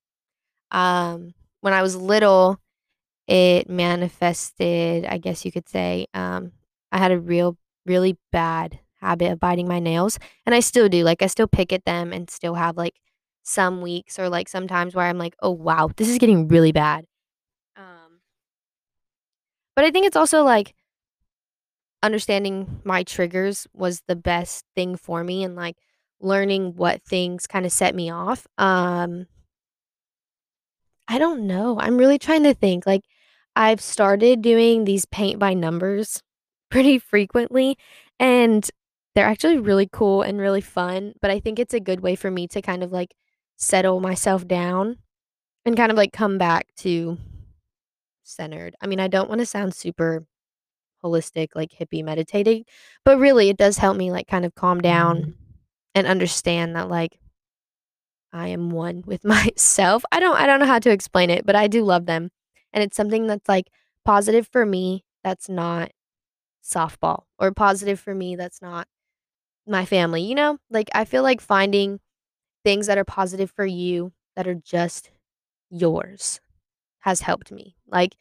Um 0.72 1.34
when 1.62 1.74
I 1.74 1.82
was 1.82 1.96
little, 1.96 2.60
it 3.28 3.68
manifested, 3.70 5.06
I 5.06 5.18
guess 5.18 5.44
you 5.46 5.52
could 5.52 5.68
say. 5.68 6.06
Um 6.14 6.52
I 6.92 6.98
had 6.98 7.12
a 7.12 7.20
real 7.20 7.58
really 7.86 8.18
bad 8.32 8.80
habit 9.00 9.32
of 9.32 9.40
biting 9.40 9.68
my 9.68 9.80
nails 9.80 10.18
and 10.46 10.54
I 10.54 10.60
still 10.60 10.88
do. 10.88 11.04
Like 11.04 11.22
I 11.22 11.26
still 11.28 11.48
pick 11.48 11.72
at 11.72 11.84
them 11.86 12.12
and 12.12 12.30
still 12.30 12.54
have 12.56 12.76
like 12.76 12.96
some 13.44 13.82
weeks 13.82 14.18
or 14.18 14.28
like 14.30 14.48
sometimes 14.48 14.94
where 14.94 15.06
I'm 15.06 15.18
like, 15.18 15.36
"Oh 15.42 15.50
wow, 15.52 15.90
this 15.96 16.08
is 16.08 16.18
getting 16.18 16.48
really 16.48 16.72
bad." 16.72 17.06
Um 17.76 18.20
but 19.76 19.84
I 19.84 19.90
think 19.90 20.06
it's 20.06 20.16
also 20.16 20.42
like 20.42 20.74
understanding 22.04 22.82
my 22.84 23.02
triggers 23.02 23.66
was 23.72 24.02
the 24.06 24.16
best 24.16 24.64
thing 24.76 24.96
for 24.96 25.24
me 25.24 25.42
and 25.42 25.56
like 25.56 25.76
learning 26.20 26.76
what 26.76 27.02
things 27.02 27.46
kind 27.46 27.64
of 27.66 27.72
set 27.72 27.94
me 27.94 28.10
off. 28.10 28.46
Um 28.58 29.26
I 31.08 31.18
don't 31.18 31.46
know. 31.46 31.78
I'm 31.80 31.98
really 31.98 32.18
trying 32.18 32.44
to 32.44 32.54
think. 32.54 32.86
Like 32.86 33.02
I've 33.56 33.80
started 33.80 34.42
doing 34.42 34.84
these 34.84 35.06
paint 35.06 35.38
by 35.38 35.54
numbers 35.54 36.22
pretty 36.70 36.98
frequently 36.98 37.78
and 38.20 38.68
they're 39.14 39.26
actually 39.26 39.58
really 39.58 39.88
cool 39.90 40.22
and 40.22 40.40
really 40.40 40.60
fun, 40.60 41.14
but 41.22 41.30
I 41.30 41.40
think 41.40 41.58
it's 41.58 41.74
a 41.74 41.80
good 41.80 42.00
way 42.00 42.16
for 42.16 42.30
me 42.30 42.48
to 42.48 42.60
kind 42.60 42.82
of 42.82 42.92
like 42.92 43.14
settle 43.56 44.00
myself 44.00 44.46
down 44.46 44.98
and 45.64 45.76
kind 45.76 45.90
of 45.90 45.96
like 45.96 46.12
come 46.12 46.36
back 46.36 46.66
to 46.78 47.16
centered. 48.24 48.74
I 48.80 48.86
mean, 48.88 49.00
I 49.00 49.08
don't 49.08 49.28
want 49.28 49.38
to 49.38 49.46
sound 49.46 49.74
super 49.74 50.26
holistic, 51.04 51.48
like 51.54 51.70
hippie 51.70 52.04
meditating. 52.04 52.64
But 53.04 53.18
really, 53.18 53.50
it 53.50 53.56
does 53.58 53.78
help 53.78 53.96
me 53.96 54.10
like 54.10 54.26
kind 54.26 54.44
of 54.44 54.54
calm 54.54 54.80
down 54.80 55.18
mm-hmm. 55.18 55.30
and 55.94 56.06
understand 56.06 56.74
that 56.76 56.88
like 56.88 57.18
I 58.32 58.48
am 58.48 58.70
one 58.70 59.04
with 59.06 59.24
myself. 59.24 60.04
I 60.10 60.20
don't 60.20 60.36
I 60.36 60.46
don't 60.46 60.60
know 60.60 60.66
how 60.66 60.80
to 60.80 60.90
explain 60.90 61.30
it, 61.30 61.46
but 61.46 61.56
I 61.56 61.68
do 61.68 61.84
love 61.84 62.06
them. 62.06 62.30
And 62.74 62.82
it's 62.82 62.96
something 62.96 63.28
that's, 63.28 63.48
like, 63.48 63.70
positive 64.04 64.48
for 64.48 64.66
me 64.66 65.04
that's 65.22 65.48
not 65.48 65.92
softball 66.62 67.22
or 67.38 67.52
positive 67.52 68.00
for 68.00 68.14
me 68.14 68.36
that's 68.36 68.60
not 68.60 68.88
my 69.66 69.84
family, 69.84 70.22
you 70.22 70.34
know? 70.34 70.58
Like, 70.70 70.90
I 70.92 71.04
feel 71.04 71.22
like 71.22 71.40
finding 71.40 72.00
things 72.64 72.88
that 72.88 72.98
are 72.98 73.04
positive 73.04 73.50
for 73.54 73.64
you 73.64 74.12
that 74.34 74.48
are 74.48 74.56
just 74.56 75.10
yours 75.70 76.40
has 77.00 77.20
helped 77.20 77.52
me. 77.52 77.76
Like, 77.86 78.16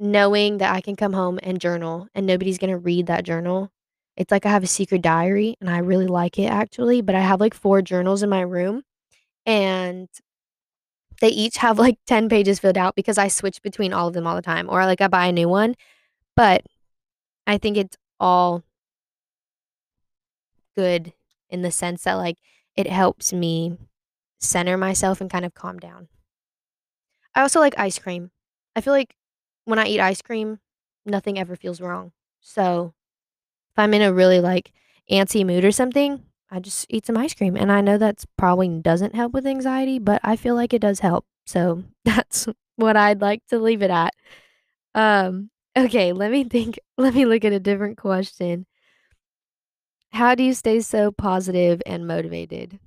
knowing 0.00 0.58
that 0.58 0.74
I 0.74 0.80
can 0.80 0.96
come 0.96 1.12
home 1.12 1.38
and 1.42 1.60
journal 1.60 2.08
and 2.14 2.26
nobody's 2.26 2.58
gonna 2.58 2.78
read 2.78 3.06
that 3.06 3.24
journal. 3.24 3.70
It's 4.16 4.30
like 4.32 4.46
I 4.46 4.50
have 4.50 4.64
a 4.64 4.66
secret 4.68 5.02
diary 5.02 5.56
and 5.60 5.70
I 5.70 5.78
really 5.78 6.06
like 6.08 6.38
it 6.38 6.46
actually, 6.46 7.00
but 7.02 7.14
I 7.14 7.20
have, 7.20 7.40
like, 7.40 7.54
4 7.54 7.82
journals 7.82 8.22
in 8.22 8.30
my 8.30 8.40
room, 8.42 8.82
and 9.46 10.08
they 11.20 11.28
each 11.28 11.56
have, 11.58 11.78
like, 11.78 11.98
10 12.06 12.28
pages 12.28 12.58
filled 12.60 12.78
out 12.78 12.94
because 12.94 13.18
I 13.18 13.28
switch 13.28 13.62
between 13.62 13.92
all 13.92 14.08
of 14.08 14.14
them 14.14 14.26
all 14.26 14.36
the 14.36 14.42
time 14.42 14.68
or, 14.70 14.84
like, 14.86 15.00
I 15.00 15.08
buy 15.08 15.26
a 15.26 15.32
new 15.32 15.48
one, 15.48 15.74
but 16.36 16.64
I 17.46 17.58
think 17.58 17.76
it's 17.78 17.96
all 18.20 18.64
good 20.76 21.12
in 21.50 21.62
the 21.62 21.70
sense 21.70 22.04
that, 22.04 22.14
like, 22.14 22.38
it 22.76 22.86
helps 22.86 23.32
me 23.32 23.76
center 24.40 24.76
myself 24.76 25.20
and 25.20 25.30
kind 25.30 25.44
of 25.44 25.54
calm 25.54 25.78
down. 25.78 26.08
I 27.34 27.42
also 27.42 27.60
like 27.60 27.78
ice 27.78 27.98
cream. 27.98 28.30
I 28.76 28.80
feel 28.80 28.92
like 28.92 29.14
when 29.68 29.78
I 29.78 29.86
eat 29.86 30.00
ice 30.00 30.22
cream, 30.22 30.60
nothing 31.04 31.38
ever 31.38 31.54
feels 31.54 31.80
wrong. 31.80 32.12
So, 32.40 32.94
if 33.72 33.78
I'm 33.78 33.94
in 33.94 34.02
a 34.02 34.12
really, 34.12 34.40
like, 34.40 34.72
antsy 35.10 35.46
mood 35.46 35.64
or 35.64 35.72
something, 35.72 36.24
I 36.50 36.60
just 36.60 36.86
eat 36.88 37.06
some 37.06 37.16
ice 37.18 37.34
cream, 37.34 37.56
and 37.56 37.70
I 37.72 37.80
know 37.82 37.98
that's 37.98 38.26
probably 38.38 38.68
doesn't 38.80 39.14
help 39.14 39.32
with 39.34 39.46
anxiety, 39.46 39.98
but 39.98 40.20
I 40.24 40.36
feel 40.36 40.54
like 40.54 40.74
it 40.74 40.80
does 40.82 41.00
help. 41.00 41.26
So, 41.46 41.84
that's 42.04 42.48
what 42.76 42.96
I'd 42.96 43.20
like 43.20 43.46
to 43.48 43.58
leave 43.58 43.82
it 43.82 43.90
at. 43.90 44.14
Um, 44.94 45.50
okay, 45.76 46.12
let 46.12 46.30
me 46.32 46.44
think 46.44 46.78
let 46.98 47.14
me 47.14 47.26
look 47.26 47.44
at 47.44 47.52
a 47.52 47.60
different 47.60 47.98
question. 47.98 48.66
How 50.12 50.34
do 50.34 50.42
you 50.42 50.52
stay 50.52 50.80
so 50.80 51.10
positive 51.10 51.80
and 51.86 52.06
motivated? 52.06 52.78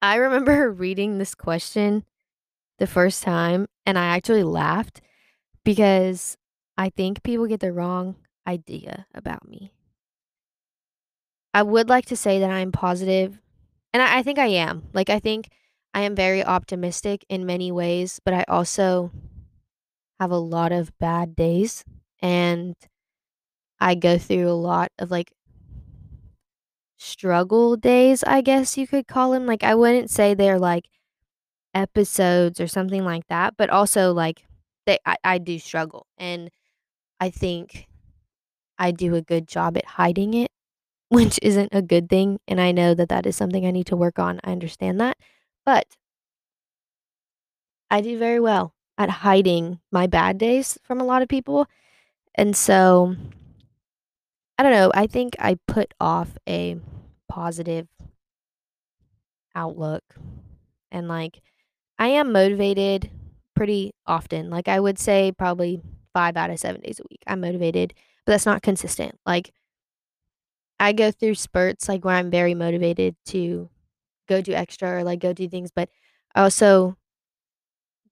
I 0.00 0.16
remember 0.16 0.70
reading 0.72 1.18
this 1.18 1.34
question 1.34 2.04
the 2.78 2.86
first 2.86 3.22
time, 3.22 3.68
and 3.86 3.98
I 3.98 4.06
actually 4.06 4.42
laughed 4.44 5.00
because 5.64 6.36
I 6.76 6.90
think 6.90 7.22
people 7.22 7.46
get 7.46 7.60
the 7.60 7.72
wrong 7.72 8.16
idea 8.46 9.06
about 9.14 9.48
me. 9.48 9.72
I 11.54 11.62
would 11.62 11.88
like 11.88 12.06
to 12.06 12.16
say 12.16 12.38
that 12.40 12.50
I'm 12.50 12.72
positive, 12.72 13.38
and 13.92 14.02
I 14.02 14.18
I 14.18 14.22
think 14.22 14.38
I 14.38 14.46
am. 14.46 14.88
Like, 14.92 15.10
I 15.10 15.18
think 15.18 15.48
I 15.94 16.02
am 16.02 16.14
very 16.14 16.44
optimistic 16.44 17.24
in 17.28 17.46
many 17.46 17.70
ways, 17.70 18.20
but 18.24 18.34
I 18.34 18.44
also 18.48 19.12
have 20.20 20.30
a 20.30 20.36
lot 20.38 20.72
of 20.72 20.96
bad 20.98 21.34
days, 21.36 21.84
and 22.20 22.74
I 23.80 23.94
go 23.94 24.16
through 24.18 24.48
a 24.48 24.52
lot 24.54 24.92
of, 24.98 25.10
like 25.10 25.32
struggle 26.98 27.76
days, 27.76 28.22
I 28.24 28.40
guess 28.40 28.76
you 28.78 28.86
could 28.86 29.06
call 29.08 29.32
them. 29.32 29.46
Like, 29.46 29.64
I 29.64 29.74
wouldn't 29.74 30.10
say 30.10 30.34
they're, 30.34 30.58
like, 30.58 30.88
episodes 31.74 32.60
or 32.60 32.68
something 32.68 33.04
like 33.04 33.26
that, 33.28 33.56
but 33.58 33.70
also, 33.70 34.12
like, 34.12 34.46
they 34.86 34.98
I 35.06 35.16
I 35.24 35.38
do 35.38 35.58
struggle, 35.58 36.06
and 36.18 36.50
I 37.20 37.30
think 37.30 37.88
I 38.78 38.92
do 38.92 39.14
a 39.16 39.22
good 39.22 39.48
job 39.48 39.76
at 39.78 39.84
hiding 39.86 40.34
it, 40.34 40.50
which 41.10 41.38
isn't 41.42 41.70
a 41.72 41.82
good 41.82 42.08
thing, 42.10 42.40
and 42.48 42.60
I 42.60 42.72
know 42.72 42.94
that 42.94 43.10
that 43.10 43.26
is 43.26 43.36
something 43.36 43.66
I 43.66 43.72
need 43.72 43.86
to 43.88 43.96
work 43.96 44.18
on, 44.18 44.40
I 44.44 44.52
understand 44.52 45.00
that, 45.00 45.18
but 45.66 45.86
I 47.90 48.00
do 48.00 48.18
very 48.18 48.40
well 48.40 48.74
at 48.98 49.08
hiding 49.10 49.80
my 49.90 50.06
bad 50.06 50.38
days 50.38 50.78
from 50.82 51.00
a 51.00 51.04
lot 51.04 51.22
of 51.22 51.28
people, 51.28 51.66
and 52.34 52.56
so 52.56 53.16
I 54.58 54.62
don't 54.62 54.72
know, 54.72 54.90
I 54.94 55.06
think 55.06 55.34
I 55.38 55.56
put 55.66 55.94
off 56.00 56.36
a 56.48 56.76
positive 57.28 57.88
outlook, 59.54 60.02
and, 60.90 61.08
like, 61.08 61.40
I 61.98 62.08
am 62.08 62.32
motivated 62.32 63.10
pretty 63.54 63.92
often, 64.06 64.50
like, 64.50 64.68
I 64.68 64.80
would 64.80 64.98
say 64.98 65.32
probably 65.32 65.80
5 66.14 66.36
out 66.36 66.50
of 66.50 66.58
7 66.58 66.80
days 66.82 67.00
a 67.00 67.04
week, 67.10 67.22
I'm 67.26 67.40
motivated, 67.40 67.94
but 68.26 68.32
that's 68.32 68.46
not 68.46 68.62
consistent, 68.62 69.18
like 69.26 69.52
I 70.80 70.92
go 70.92 71.10
through 71.10 71.34
spurts, 71.36 71.88
like, 71.88 72.04
where 72.04 72.16
I'm 72.16 72.30
very 72.30 72.54
motivated 72.54 73.16
to 73.26 73.68
go 74.28 74.42
do 74.42 74.52
extra 74.52 74.98
or, 74.98 75.04
like, 75.04 75.20
go 75.20 75.32
do 75.32 75.48
things, 75.48 75.70
but 75.74 75.88
I 76.34 76.42
also 76.42 76.96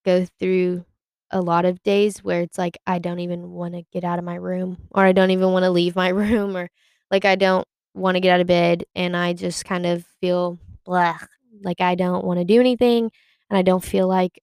go 0.05 0.25
through 0.39 0.85
a 1.31 1.41
lot 1.41 1.65
of 1.65 1.83
days 1.83 2.25
where 2.25 2.41
it's 2.41 2.59
like 2.59 2.79
I 2.87 2.99
don't 2.99 3.21
even 3.21 3.51
wanna 3.53 3.83
get 3.93 4.05
out 4.05 4.19
of 4.19 4.25
my 4.25 4.35
room, 4.37 4.79
or 4.91 5.05
I 5.05 5.13
don't 5.13 5.31
even 5.31 5.53
wanna 5.53 5.71
leave 5.71 5.95
my 5.97 6.09
room, 6.23 6.57
or, 6.57 6.69
like, 7.11 7.25
I 7.25 7.37
don't 7.37 7.67
wanna 7.95 8.21
get 8.21 8.33
out 8.35 8.41
of 8.41 8.47
bed, 8.47 8.85
and 8.95 9.17
I 9.17 9.33
just 9.33 9.65
kind 9.65 9.87
of 9.87 10.05
feel 10.21 10.59
blah, 10.85 11.19
like 11.63 11.81
I 11.81 11.95
don't 11.95 12.25
wanna 12.25 12.45
do 12.45 12.61
anything, 12.61 13.11
and 13.51 13.57
I 13.59 13.63
don't 13.63 13.85
feel 13.85 14.09
like 14.09 14.43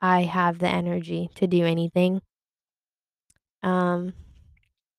I 0.00 0.22
have 0.22 0.58
the 0.58 0.68
energy 0.68 1.30
to 1.36 1.46
do 1.46 1.64
anything. 1.64 2.20
Um, 3.62 4.12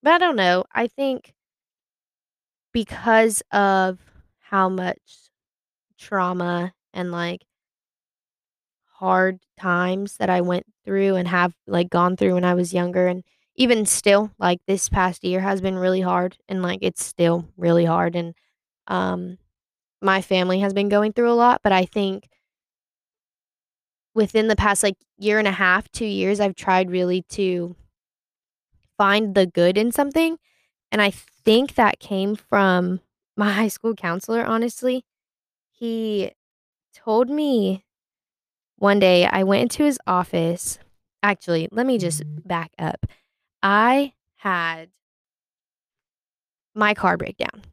but 0.04 0.14
I 0.14 0.18
don't 0.20 0.36
know, 0.36 0.66
I 0.74 0.88
think 0.88 1.34
because 2.74 3.42
of 3.52 3.98
how 4.40 4.70
much 4.70 5.00
trauma 6.00 6.74
and, 6.94 7.12
like 7.12 7.44
hard 8.88 9.40
times 9.60 10.18
that 10.18 10.30
I 10.30 10.42
went 10.42 10.66
through 10.86 11.16
and 11.16 11.28
have, 11.28 11.54
like, 11.68 11.90
gone 11.90 12.18
through 12.18 12.34
when 12.36 12.44
I 12.46 12.54
was 12.54 12.74
younger, 12.74 13.08
and 13.08 13.24
even 13.56 13.86
still, 13.86 14.32
like, 14.40 14.60
this 14.68 14.90
past 14.90 15.24
year 15.24 15.40
has 15.42 15.62
been 15.62 15.78
really 15.78 16.02
hard, 16.02 16.38
and, 16.50 16.62
like, 16.62 16.80
it's 16.82 17.04
still 17.04 17.48
really 17.58 17.86
hard, 17.86 18.16
and, 18.16 18.34
um, 18.88 19.38
my 20.02 20.22
family 20.22 20.60
has 20.62 20.74
been 20.74 20.90
going 20.90 21.14
through 21.14 21.32
a 21.32 21.34
lot, 21.36 21.62
but 21.64 21.72
I 21.74 21.86
think 21.86 22.30
within 24.20 24.50
the 24.50 24.56
past, 24.56 24.84
like, 24.84 24.98
year 25.18 25.40
and 25.40 25.48
a 25.48 25.52
half, 25.52 25.90
2 25.92 26.06
years, 26.06 26.42
I've 26.42 26.56
tried 26.56 26.92
really 26.92 27.22
to 27.30 27.76
find 28.98 29.34
the 29.34 29.46
good 29.46 29.78
in 29.78 29.94
something, 29.94 30.38
and 30.92 31.02
I 31.02 31.12
think 31.12 31.76
that 31.76 32.00
came 32.00 32.36
from 32.36 33.00
my 33.38 33.54
high 33.54 33.70
school 33.70 33.96
counselor, 33.96 34.44
honestly. 34.44 35.06
He 35.72 36.32
told 36.94 37.30
me 37.30 37.86
one 38.78 39.00
day 39.00 39.26
I 39.26 39.44
went 39.44 39.62
into 39.62 39.84
his 39.84 39.98
office 40.06 40.80
actually, 41.24 41.68
let 41.72 41.86
me 41.86 41.98
just 41.98 42.24
back 42.46 42.72
up. 42.78 43.06
I 43.62 44.14
had 44.38 44.90
my 46.76 46.94
car 46.94 47.18
break 47.18 47.38
down. 47.38 47.64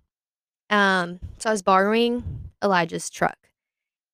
Um, 0.70 1.20
so 1.38 1.50
I 1.50 1.52
was 1.52 1.62
borrowing 1.62 2.24
Elijah's 2.62 3.08
truck, 3.10 3.38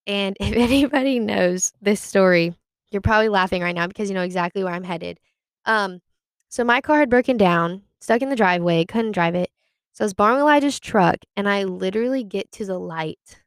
and 0.07 0.37
if 0.41 0.55
anybody 0.55 1.19
knows 1.19 1.73
this 1.81 2.01
story, 2.01 2.55
you're 2.91 3.03
probably 3.03 3.29
laughing 3.29 3.63
right 3.63 3.75
now 3.75 3.87
because 3.87 4.09
you 4.09 4.15
know 4.15 4.23
exactly 4.23 4.65
where 4.65 4.75
I'm 4.75 4.85
headed. 4.85 5.19
Um, 5.65 6.01
so 6.49 6.65
my 6.65 6.81
car 6.81 6.99
had 6.99 7.11
broken 7.11 7.37
down, 7.37 7.83
stuck 8.01 8.23
in 8.23 8.29
the 8.29 8.37
driveway, 8.37 8.85
couldn't 8.85 9.13
drive 9.13 9.35
it, 9.35 9.51
so 9.93 10.05
I 10.05 10.07
was 10.07 10.15
borrowing 10.15 10.41
Elijah's 10.41 10.81
truck, 10.81 11.17
and 11.37 11.49
I 11.49 11.65
literally 11.65 12.25
get 12.25 12.51
to 12.53 12.65
the 12.65 12.79
light 12.79 13.41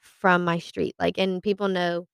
from 0.00 0.44
my 0.44 0.58
street, 0.58 0.94
like 0.98 1.18
and 1.18 1.42
people 1.42 1.68
know 1.68 2.06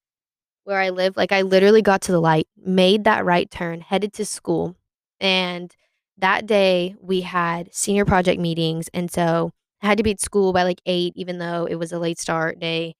where 0.65 0.81
I 0.81 0.91
live, 0.91 1.17
like, 1.17 1.33
I 1.33 1.43
literally 1.43 1.83
got 1.83 2.03
to 2.03 2.13
the 2.13 2.21
light, 2.21 2.47
made 2.57 3.05
that 3.05 3.25
right 3.25 3.51
turn, 3.51 3.81
headed 3.81 4.13
to 4.15 4.27
school, 4.27 4.77
and 5.21 5.75
that 6.19 6.47
day, 6.47 6.95
we 7.01 7.23
had 7.23 7.75
senior 7.75 8.05
project 8.05 8.41
meetings, 8.41 8.89
and 8.95 9.11
so 9.11 9.53
I 9.83 9.87
had 9.89 9.99
to 9.99 10.05
be 10.05 10.13
at 10.13 10.21
school 10.21 10.53
by, 10.53 10.65
like, 10.65 10.81
8 10.87 11.15
even 11.17 11.39
though 11.39 11.67
it 11.67 11.77
was 11.77 11.93
a 11.93 11.99
late 11.99 12.19
start 12.19 12.61
day. 12.61 12.95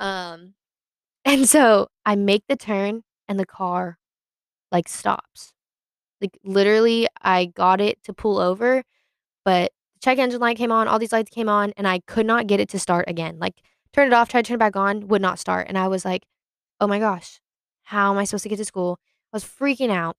Um, 0.00 0.54
and 1.24 1.48
so 1.48 1.88
I 2.06 2.16
make 2.16 2.44
the 2.48 2.56
turn, 2.56 3.02
and 3.28 3.38
the 3.40 3.46
car, 3.46 3.98
like, 4.72 4.88
stops. 4.88 5.54
Like, 6.20 6.38
literally, 6.44 7.08
I 7.22 7.46
got 7.46 7.80
it 7.80 8.02
to 8.04 8.14
pull 8.14 8.38
over, 8.38 8.84
but 9.44 9.72
check 10.02 10.18
engine 10.18 10.40
light 10.40 10.58
came 10.58 10.72
on, 10.72 10.88
all 10.88 10.98
these 11.00 11.12
lights 11.12 11.30
came 11.30 11.48
on, 11.48 11.72
and 11.76 11.88
I 11.88 12.00
could 12.06 12.26
not 12.26 12.46
get 12.48 12.60
it 12.60 12.68
to 12.70 12.78
start 12.80 13.06
again. 13.08 13.38
Like, 13.40 13.56
turned 13.94 14.12
it 14.12 14.16
off, 14.16 14.28
tried 14.30 14.44
to 14.46 14.48
turn 14.50 14.56
it 14.56 14.60
back 14.60 14.76
on, 14.76 15.08
would 15.08 15.22
not 15.22 15.38
start, 15.40 15.68
and 15.68 15.78
I 15.78 15.88
was 15.88 16.04
like, 16.04 16.24
"Oh 16.80 16.86
my 16.88 16.98
gosh, 17.00 17.40
how 17.84 18.12
am 18.12 18.18
I 18.18 18.24
supposed 18.24 18.44
to 18.44 18.50
get 18.50 18.58
to 18.58 18.64
school?" 18.66 18.98
I 19.32 19.36
was 19.36 19.44
freaking 19.44 19.90
out, 19.90 20.16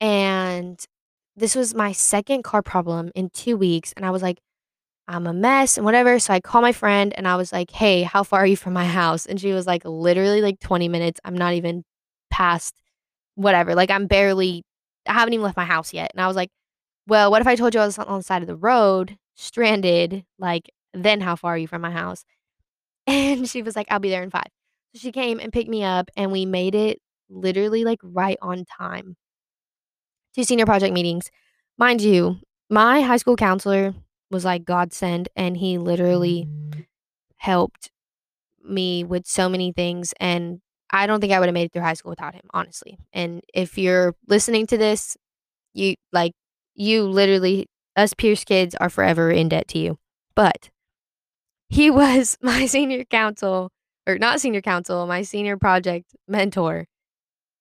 and 0.00 0.80
this 1.36 1.54
was 1.56 1.74
my 1.74 1.92
2nd 1.92 2.44
car 2.44 2.62
problem 2.62 3.10
in 3.16 3.30
2 3.30 3.56
weeks, 3.58 3.92
and 3.96 4.06
I 4.06 4.10
was 4.12 4.22
like, 4.22 4.40
"I'm 5.08 5.26
a 5.26 5.32
mess," 5.32 5.76
and 5.76 5.84
whatever, 5.84 6.18
so 6.18 6.32
I 6.34 6.40
called 6.40 6.62
my 6.62 6.72
friend, 6.72 7.12
and 7.16 7.26
I 7.28 7.36
was 7.36 7.52
like, 7.52 7.70
"Hey, 7.70 8.02
how 8.02 8.22
far 8.22 8.40
are 8.40 8.46
you 8.46 8.56
from 8.56 8.72
my 8.74 8.86
house?" 8.86 9.26
And 9.26 9.40
she 9.40 9.52
was 9.52 9.66
like, 9.66 9.82
"Literally, 9.84 10.40
like, 10.42 10.60
20 10.60 10.88
minutes, 10.88 11.20
I'm 11.24 11.36
not 11.36 11.54
even 11.54 11.84
past 12.30 12.74
whatever, 13.36 13.74
like, 13.74 13.90
I'm 13.90 14.06
barely 14.08 14.64
I 15.08 15.14
haven't 15.14 15.34
even 15.34 15.44
left 15.44 15.56
my 15.56 15.64
house 15.66 15.92
yet." 15.94 16.10
And 16.14 16.20
I 16.22 16.26
was 16.28 16.36
like, 16.36 16.50
"Well, 17.08 17.30
what 17.32 17.42
if 17.42 17.48
I 17.48 17.56
told 17.56 17.74
you 17.74 17.80
I 17.80 17.86
was 17.86 17.98
on 17.98 18.18
the 18.20 18.24
side 18.24 18.42
of 18.42 18.48
the 18.48 18.56
road, 18.56 19.18
stranded, 19.36 20.24
like, 20.38 20.70
then 20.94 21.20
how 21.22 21.36
far 21.36 21.54
are 21.54 21.58
you 21.58 21.68
from 21.68 21.82
my 21.82 21.92
house?" 21.92 22.24
And 23.08 23.48
she 23.48 23.62
was 23.62 23.76
like, 23.76 23.86
"I'll 23.90 24.00
be 24.00 24.10
there 24.10 24.22
in 24.24 24.30
5." 24.30 24.46
So 24.94 25.00
she 25.00 25.12
came 25.12 25.40
and 25.40 25.52
picked 25.52 25.70
me 25.70 25.84
up, 25.84 26.10
and 26.16 26.32
we 26.32 26.46
made 26.46 26.74
it 26.76 27.00
literally, 27.30 27.84
like, 27.84 28.00
right 28.04 28.38
on 28.42 28.64
time 28.66 29.16
to 30.34 30.44
senior 30.44 30.66
project 30.66 30.94
meetings. 30.94 31.30
Mind 31.78 32.00
you, 32.00 32.38
my 32.70 33.00
high 33.02 33.16
school 33.16 33.36
counselor 33.36 33.94
was 34.32 34.44
like 34.44 34.64
godsend, 34.64 35.28
and 35.36 35.56
he 35.56 35.78
literally 35.78 36.48
mm. 36.48 36.86
helped 37.36 37.90
me 38.64 39.04
with 39.04 39.26
so 39.26 39.48
many 39.48 39.72
things, 39.72 40.12
and 40.18 40.60
I 40.90 41.06
don't 41.06 41.20
think 41.20 41.32
I 41.32 41.38
would've 41.40 41.54
made 41.54 41.66
it 41.66 41.72
through 41.72 41.82
high 41.82 41.94
school 41.94 42.10
without 42.10 42.34
him, 42.34 42.44
honestly. 42.52 42.98
And 43.12 43.42
if 43.54 43.78
you're 43.78 44.14
listening 44.28 44.66
to 44.68 44.76
this, 44.76 45.16
you 45.72 45.94
like, 46.12 46.32
you 46.74 47.04
literally 47.04 47.66
us 47.96 48.14
Pierce 48.14 48.44
kids 48.44 48.74
are 48.74 48.90
forever 48.90 49.30
in 49.30 49.48
debt 49.48 49.68
to 49.68 49.78
you. 49.78 49.98
But 50.34 50.70
he 51.68 51.90
was 52.02 52.36
my 52.42 52.66
senior 52.66 53.04
counsel 53.04 53.70
or 54.06 54.18
not 54.18 54.40
senior 54.40 54.60
counsel, 54.60 55.06
my 55.06 55.22
senior 55.22 55.56
project 55.56 56.14
mentor. 56.28 56.86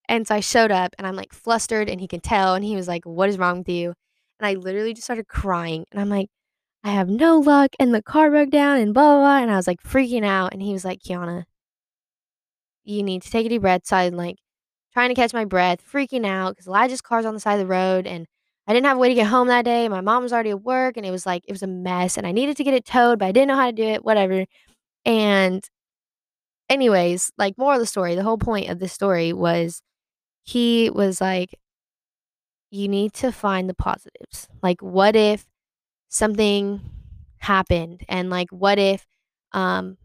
And 0.10 0.28
so 0.28 0.36
I 0.36 0.40
showed 0.42 0.72
up 0.72 0.94
and 0.98 1.08
I'm 1.08 1.16
like 1.16 1.34
flustered 1.34 1.90
and 1.90 2.02
he 2.02 2.08
can 2.08 2.20
tell 2.20 2.56
and 2.56 2.66
he 2.66 2.76
was 2.76 2.88
like, 2.88 3.06
"What 3.06 3.30
is 3.30 3.38
wrong 3.38 3.60
with 3.60 3.70
you?" 3.70 3.94
And 4.40 4.48
I 4.48 4.56
literally 4.56 4.94
just 4.94 5.06
started 5.06 5.28
crying 5.28 5.86
and 5.92 6.02
I'm 6.02 6.10
like, 6.10 6.28
"I 6.84 6.92
have 6.92 7.10
no 7.10 7.40
luck 7.40 7.72
and 7.80 7.94
the 7.94 8.02
car 8.04 8.30
broke 8.30 8.50
down 8.52 8.78
and 8.80 8.94
blah 8.94 9.16
blah." 9.16 9.22
blah. 9.22 9.38
And 9.40 9.52
I 9.52 9.56
was 9.56 9.68
like 9.68 9.82
freaking 9.84 10.26
out 10.26 10.54
and 10.54 10.62
he 10.62 10.74
was 10.74 10.86
like, 10.86 11.00
"Kiana, 11.02 11.46
you 12.84 13.04
need 13.04 13.22
to 13.24 13.32
take 13.32 13.46
a 13.46 13.50
deep 13.50 13.62
breath." 13.62 13.82
So 13.86 13.98
I'm 13.98 14.16
like 14.16 14.38
trying 14.94 15.10
to 15.10 15.16
catch 15.16 15.34
my 15.34 15.46
breath, 15.46 15.80
freaking 15.82 16.26
out 16.26 16.52
because 16.52 16.68
Elijah's 16.68 17.02
car's 17.02 17.26
on 17.26 17.34
the 17.34 17.40
side 17.40 17.54
of 17.56 17.60
the 17.60 17.66
road 17.68 18.08
and 18.08 18.28
I 18.68 18.74
didn't 18.74 18.88
have 18.88 18.98
a 18.98 19.00
way 19.00 19.10
to 19.10 19.16
get 19.16 19.28
home 19.28 19.48
that 19.48 19.66
day. 19.66 19.90
My 19.90 20.02
mom 20.02 20.24
was 20.24 20.34
already 20.34 20.52
at 20.52 20.64
work 20.64 20.98
and 20.98 21.06
it 21.06 21.12
was 21.12 21.26
like 21.26 21.44
it 21.48 21.52
was 21.54 21.64
a 21.64 21.68
mess 21.68 22.18
and 22.18 22.28
I 22.28 22.32
needed 22.32 22.58
to 22.58 22.64
get 22.64 22.74
it 22.74 22.86
towed, 22.86 23.20
but 23.20 23.28
I 23.28 23.32
didn't 23.32 23.50
know 23.50 23.56
how 23.56 23.68
to 23.68 23.72
do 23.74 23.84
it, 23.84 24.06
whatever. 24.06 24.46
And 25.06 25.64
anyways, 26.70 27.32
like 27.38 27.58
more 27.58 27.74
of 27.74 27.80
the 27.80 27.86
story, 27.86 28.16
the 28.16 28.24
whole 28.24 28.38
point 28.38 28.70
of 28.70 28.80
this 28.80 28.94
story 28.94 29.34
was 29.34 29.82
he 30.44 30.90
was 30.90 31.22
like, 31.22 31.56
you 32.72 32.88
need 32.88 33.14
to 33.14 33.32
find 33.32 33.70
the 33.70 33.74
positives. 33.74 34.48
Like, 34.64 34.82
what 34.82 35.16
if 35.16 35.46
something 36.12 36.82
happened? 37.40 38.04
And 38.08 38.30
like, 38.30 38.50
what 38.52 38.78
if, 38.78 39.08
um, 39.54 39.98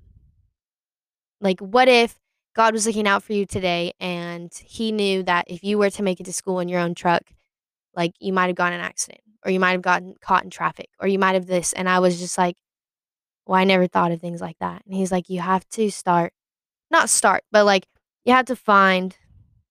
like, 1.40 1.60
what 1.60 1.88
if 1.88 2.18
God 2.54 2.72
was 2.72 2.86
looking 2.86 3.06
out 3.06 3.22
for 3.22 3.34
you 3.34 3.44
today 3.44 3.92
and 4.00 4.50
he 4.64 4.92
knew 4.92 5.22
that 5.24 5.44
if 5.48 5.62
you 5.62 5.76
were 5.76 5.90
to 5.90 6.02
make 6.02 6.20
it 6.20 6.24
to 6.24 6.32
school 6.32 6.60
in 6.60 6.68
your 6.68 6.80
own 6.80 6.94
truck, 6.94 7.22
like 7.94 8.12
you 8.18 8.32
might 8.32 8.46
have 8.46 8.56
gotten 8.56 8.78
an 8.78 8.84
accident 8.84 9.20
or 9.44 9.50
you 9.50 9.60
might 9.60 9.72
have 9.72 9.82
gotten 9.82 10.14
caught 10.20 10.44
in 10.44 10.50
traffic 10.50 10.88
or 10.98 11.08
you 11.08 11.18
might 11.18 11.34
have 11.34 11.46
this. 11.46 11.74
And 11.74 11.88
I 11.88 11.98
was 11.98 12.18
just 12.18 12.38
like, 12.38 12.56
well, 13.46 13.60
I 13.60 13.64
never 13.64 13.86
thought 13.86 14.12
of 14.12 14.20
things 14.20 14.40
like 14.40 14.58
that. 14.60 14.82
And 14.86 14.94
he's 14.94 15.12
like, 15.12 15.28
you 15.28 15.40
have 15.40 15.68
to 15.70 15.90
start, 15.90 16.32
not 16.90 17.10
start, 17.10 17.42
but 17.52 17.66
like, 17.66 17.86
you 18.24 18.32
have 18.32 18.46
to 18.46 18.56
find 18.56 19.16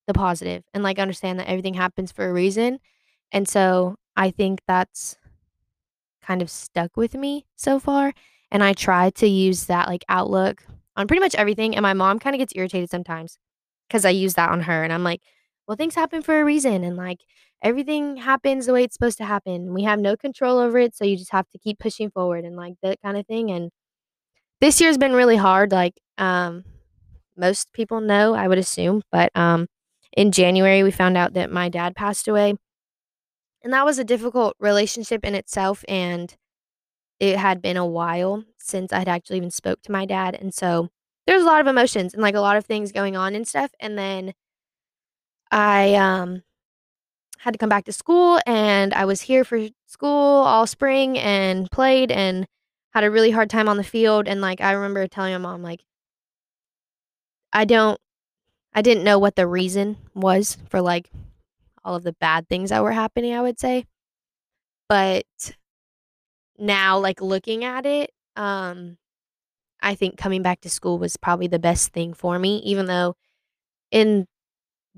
the 0.06 0.14
positive 0.14 0.62
and 0.72 0.82
like 0.82 0.98
understand 0.98 1.38
that 1.40 1.48
everything 1.48 1.74
happens 1.74 2.12
for 2.12 2.28
a 2.28 2.32
reason. 2.32 2.78
And 3.32 3.48
so 3.48 3.96
I 4.16 4.30
think 4.30 4.60
that's 4.68 5.16
kind 6.26 6.42
of 6.42 6.50
stuck 6.50 6.96
with 6.96 7.14
me 7.14 7.46
so 7.56 7.78
far. 7.78 8.12
And 8.50 8.62
I 8.62 8.72
try 8.72 9.10
to 9.10 9.26
use 9.26 9.66
that 9.66 9.88
like 9.88 10.04
outlook 10.08 10.64
on 10.96 11.06
pretty 11.06 11.20
much 11.20 11.34
everything. 11.34 11.74
And 11.76 11.82
my 11.82 11.94
mom 11.94 12.18
kind 12.18 12.34
of 12.34 12.38
gets 12.38 12.52
irritated 12.56 12.90
sometimes 12.90 13.38
because 13.88 14.04
I 14.04 14.10
use 14.10 14.34
that 14.34 14.50
on 14.50 14.62
her. 14.62 14.84
And 14.84 14.92
I'm 14.92 15.04
like, 15.04 15.20
well, 15.66 15.76
things 15.76 15.94
happen 15.94 16.22
for 16.22 16.40
a 16.40 16.44
reason. 16.44 16.84
And 16.84 16.96
like 16.96 17.20
everything 17.62 18.16
happens 18.16 18.66
the 18.66 18.72
way 18.72 18.84
it's 18.84 18.94
supposed 18.94 19.18
to 19.18 19.24
happen. 19.24 19.72
We 19.74 19.82
have 19.84 19.98
no 19.98 20.16
control 20.16 20.58
over 20.58 20.78
it. 20.78 20.94
So 20.96 21.04
you 21.04 21.16
just 21.16 21.32
have 21.32 21.48
to 21.50 21.58
keep 21.58 21.78
pushing 21.78 22.10
forward 22.10 22.44
and 22.44 22.56
like 22.56 22.74
that 22.82 23.00
kind 23.02 23.16
of 23.16 23.26
thing. 23.26 23.50
And 23.50 23.70
this 24.60 24.80
year's 24.80 24.98
been 24.98 25.12
really 25.12 25.36
hard. 25.36 25.72
Like, 25.72 25.94
um, 26.18 26.64
most 27.36 27.72
people 27.72 28.00
know, 28.00 28.34
I 28.34 28.48
would 28.48 28.58
assume, 28.58 29.02
but 29.12 29.30
um, 29.34 29.66
in 30.16 30.32
January, 30.32 30.82
we 30.82 30.90
found 30.90 31.16
out 31.16 31.34
that 31.34 31.50
my 31.52 31.68
dad 31.68 31.94
passed 31.94 32.28
away. 32.28 32.54
And 33.66 33.72
that 33.72 33.84
was 33.84 33.98
a 33.98 34.04
difficult 34.04 34.54
relationship 34.60 35.24
in 35.24 35.34
itself. 35.34 35.84
And 35.88 36.32
it 37.18 37.36
had 37.36 37.60
been 37.60 37.76
a 37.76 37.84
while 37.84 38.44
since 38.58 38.92
I'd 38.92 39.08
actually 39.08 39.38
even 39.38 39.50
spoke 39.50 39.82
to 39.82 39.90
my 39.90 40.06
dad. 40.06 40.36
And 40.40 40.54
so 40.54 40.90
there's 41.26 41.42
a 41.42 41.46
lot 41.46 41.60
of 41.60 41.66
emotions 41.66 42.14
and 42.14 42.22
like 42.22 42.36
a 42.36 42.40
lot 42.40 42.56
of 42.56 42.64
things 42.64 42.92
going 42.92 43.16
on 43.16 43.34
and 43.34 43.44
stuff. 43.44 43.72
And 43.80 43.98
then 43.98 44.34
I 45.50 45.96
um 45.96 46.44
had 47.40 47.54
to 47.54 47.58
come 47.58 47.68
back 47.68 47.86
to 47.86 47.92
school 47.92 48.38
and 48.46 48.94
I 48.94 49.04
was 49.04 49.22
here 49.22 49.42
for 49.42 49.58
school 49.86 50.44
all 50.44 50.68
spring 50.68 51.18
and 51.18 51.68
played 51.68 52.12
and 52.12 52.46
had 52.94 53.02
a 53.02 53.10
really 53.10 53.32
hard 53.32 53.50
time 53.50 53.68
on 53.68 53.78
the 53.78 53.82
field. 53.82 54.28
And 54.28 54.40
like 54.40 54.60
I 54.60 54.70
remember 54.70 55.08
telling 55.08 55.32
my 55.32 55.38
mom, 55.38 55.64
like, 55.64 55.80
I 57.52 57.64
don't 57.64 58.00
I 58.72 58.82
didn't 58.82 59.02
know 59.02 59.18
what 59.18 59.34
the 59.34 59.48
reason 59.48 59.96
was 60.14 60.56
for 60.68 60.80
like 60.80 61.10
all 61.86 61.96
of 61.96 62.04
the 62.04 62.14
bad 62.14 62.48
things 62.50 62.70
that 62.70 62.82
were 62.84 62.92
happening, 62.92 63.34
I 63.34 63.42
would 63.42 63.60
say. 63.60 63.86
But 64.88 65.26
now 66.58 66.98
like 66.98 67.20
looking 67.20 67.64
at 67.64 67.86
it, 67.86 68.10
um 68.36 68.96
I 69.82 69.94
think 69.96 70.18
coming 70.18 70.42
back 70.42 70.62
to 70.62 70.70
school 70.70 70.98
was 70.98 71.16
probably 71.16 71.48
the 71.48 71.58
best 71.58 71.92
thing 71.92 72.14
for 72.14 72.38
me 72.38 72.58
even 72.58 72.86
though 72.86 73.16
in 73.92 74.26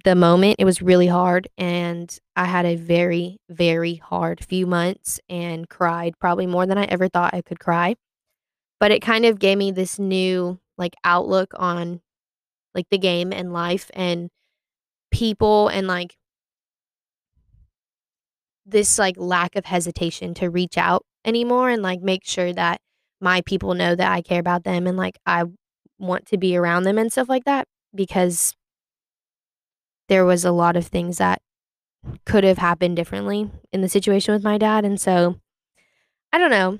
the 0.04 0.14
moment 0.16 0.56
it 0.58 0.66
was 0.66 0.82
really 0.82 1.08
hard 1.08 1.48
and 1.58 2.16
I 2.36 2.46
had 2.46 2.66
a 2.66 2.76
very 2.76 3.38
very 3.50 3.96
hard 3.96 4.44
few 4.44 4.66
months 4.66 5.20
and 5.28 5.68
cried 5.68 6.14
probably 6.20 6.46
more 6.46 6.66
than 6.66 6.78
I 6.78 6.84
ever 6.86 7.08
thought 7.08 7.34
I 7.34 7.42
could 7.42 7.60
cry. 7.60 7.96
But 8.80 8.92
it 8.92 9.02
kind 9.02 9.24
of 9.26 9.38
gave 9.38 9.58
me 9.58 9.72
this 9.72 9.98
new 9.98 10.60
like 10.78 10.94
outlook 11.04 11.52
on 11.56 12.00
like 12.74 12.88
the 12.90 12.98
game 12.98 13.32
and 13.32 13.52
life 13.52 13.90
and 13.94 14.30
people 15.12 15.68
and 15.68 15.88
like 15.88 16.17
this 18.70 18.98
like 18.98 19.16
lack 19.16 19.56
of 19.56 19.64
hesitation 19.64 20.34
to 20.34 20.50
reach 20.50 20.76
out 20.76 21.04
anymore 21.24 21.70
and 21.70 21.82
like 21.82 22.00
make 22.00 22.24
sure 22.24 22.52
that 22.52 22.80
my 23.20 23.40
people 23.42 23.74
know 23.74 23.94
that 23.94 24.12
I 24.12 24.22
care 24.22 24.40
about 24.40 24.64
them 24.64 24.86
and 24.86 24.96
like 24.96 25.18
I 25.26 25.44
want 25.98 26.26
to 26.26 26.38
be 26.38 26.56
around 26.56 26.84
them 26.84 26.98
and 26.98 27.10
stuff 27.10 27.28
like 27.28 27.44
that 27.44 27.66
because 27.94 28.54
there 30.08 30.24
was 30.24 30.44
a 30.44 30.52
lot 30.52 30.76
of 30.76 30.86
things 30.86 31.18
that 31.18 31.40
could 32.24 32.44
have 32.44 32.58
happened 32.58 32.96
differently 32.96 33.50
in 33.72 33.80
the 33.80 33.88
situation 33.88 34.32
with 34.32 34.44
my 34.44 34.56
dad 34.58 34.84
and 34.84 35.00
so 35.00 35.36
I 36.32 36.38
don't 36.38 36.50
know. 36.50 36.78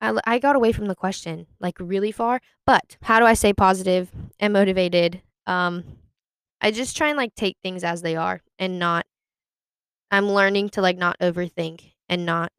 I, 0.00 0.18
I 0.24 0.38
got 0.38 0.56
away 0.56 0.72
from 0.72 0.86
the 0.86 0.94
question 0.94 1.46
like 1.60 1.76
really 1.78 2.12
far, 2.12 2.40
but 2.64 2.96
how 3.02 3.18
do 3.20 3.26
I 3.26 3.34
stay 3.34 3.52
positive 3.52 4.10
and 4.38 4.52
motivated? 4.52 5.22
Um 5.46 5.84
I 6.62 6.70
just 6.70 6.96
try 6.96 7.08
and 7.08 7.16
like 7.16 7.34
take 7.34 7.56
things 7.62 7.84
as 7.84 8.02
they 8.02 8.16
are 8.16 8.42
and 8.58 8.78
not 8.78 9.06
I'm 10.10 10.30
learning 10.30 10.70
to 10.70 10.82
like 10.82 10.98
not 10.98 11.18
overthink 11.20 11.92
and 12.08 12.26
not 12.26 12.52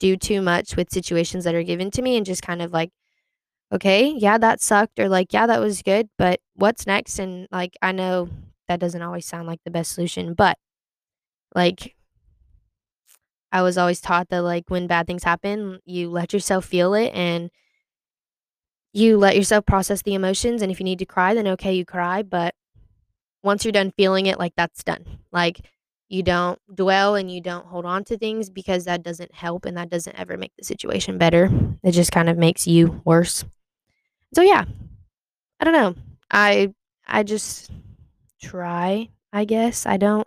do 0.00 0.16
too 0.16 0.42
much 0.42 0.76
with 0.76 0.90
situations 0.90 1.44
that 1.44 1.54
are 1.54 1.62
given 1.62 1.90
to 1.92 2.02
me 2.02 2.16
and 2.16 2.26
just 2.26 2.42
kind 2.42 2.62
of 2.62 2.72
like, 2.72 2.90
okay, 3.72 4.08
yeah, 4.08 4.38
that 4.38 4.60
sucked, 4.60 4.98
or 4.98 5.08
like, 5.08 5.32
yeah, 5.32 5.46
that 5.46 5.60
was 5.60 5.82
good, 5.82 6.08
but 6.18 6.40
what's 6.54 6.86
next? 6.86 7.18
And 7.18 7.46
like, 7.52 7.76
I 7.82 7.92
know 7.92 8.28
that 8.66 8.80
doesn't 8.80 9.02
always 9.02 9.26
sound 9.26 9.46
like 9.46 9.60
the 9.64 9.70
best 9.70 9.92
solution, 9.92 10.34
but 10.34 10.58
like, 11.54 11.94
I 13.52 13.62
was 13.62 13.76
always 13.76 14.00
taught 14.00 14.28
that 14.30 14.42
like 14.42 14.64
when 14.68 14.86
bad 14.86 15.06
things 15.06 15.24
happen, 15.24 15.80
you 15.84 16.08
let 16.10 16.32
yourself 16.32 16.64
feel 16.64 16.94
it 16.94 17.10
and 17.14 17.50
you 18.92 19.18
let 19.18 19.36
yourself 19.36 19.66
process 19.66 20.02
the 20.02 20.14
emotions. 20.14 20.62
And 20.62 20.70
if 20.70 20.80
you 20.80 20.84
need 20.84 21.00
to 21.00 21.06
cry, 21.06 21.34
then 21.34 21.48
okay, 21.48 21.74
you 21.74 21.84
cry. 21.84 22.22
But 22.22 22.54
once 23.42 23.64
you're 23.64 23.72
done 23.72 23.92
feeling 23.96 24.26
it, 24.26 24.38
like 24.38 24.54
that's 24.56 24.84
done. 24.84 25.04
Like, 25.32 25.60
you 26.10 26.24
don't 26.24 26.58
dwell 26.74 27.14
and 27.14 27.30
you 27.30 27.40
don't 27.40 27.64
hold 27.66 27.86
on 27.86 28.02
to 28.04 28.18
things 28.18 28.50
because 28.50 28.84
that 28.84 29.04
doesn't 29.04 29.32
help 29.32 29.64
and 29.64 29.76
that 29.76 29.88
doesn't 29.88 30.18
ever 30.18 30.36
make 30.36 30.50
the 30.58 30.64
situation 30.64 31.18
better. 31.18 31.48
It 31.84 31.92
just 31.92 32.10
kind 32.10 32.28
of 32.28 32.36
makes 32.36 32.66
you 32.66 33.00
worse. 33.04 33.44
So 34.34 34.42
yeah. 34.42 34.64
I 35.60 35.64
don't 35.64 35.72
know. 35.72 35.94
I 36.30 36.74
I 37.06 37.22
just 37.22 37.70
try, 38.42 39.08
I 39.32 39.44
guess. 39.44 39.86
I 39.86 39.98
don't 39.98 40.26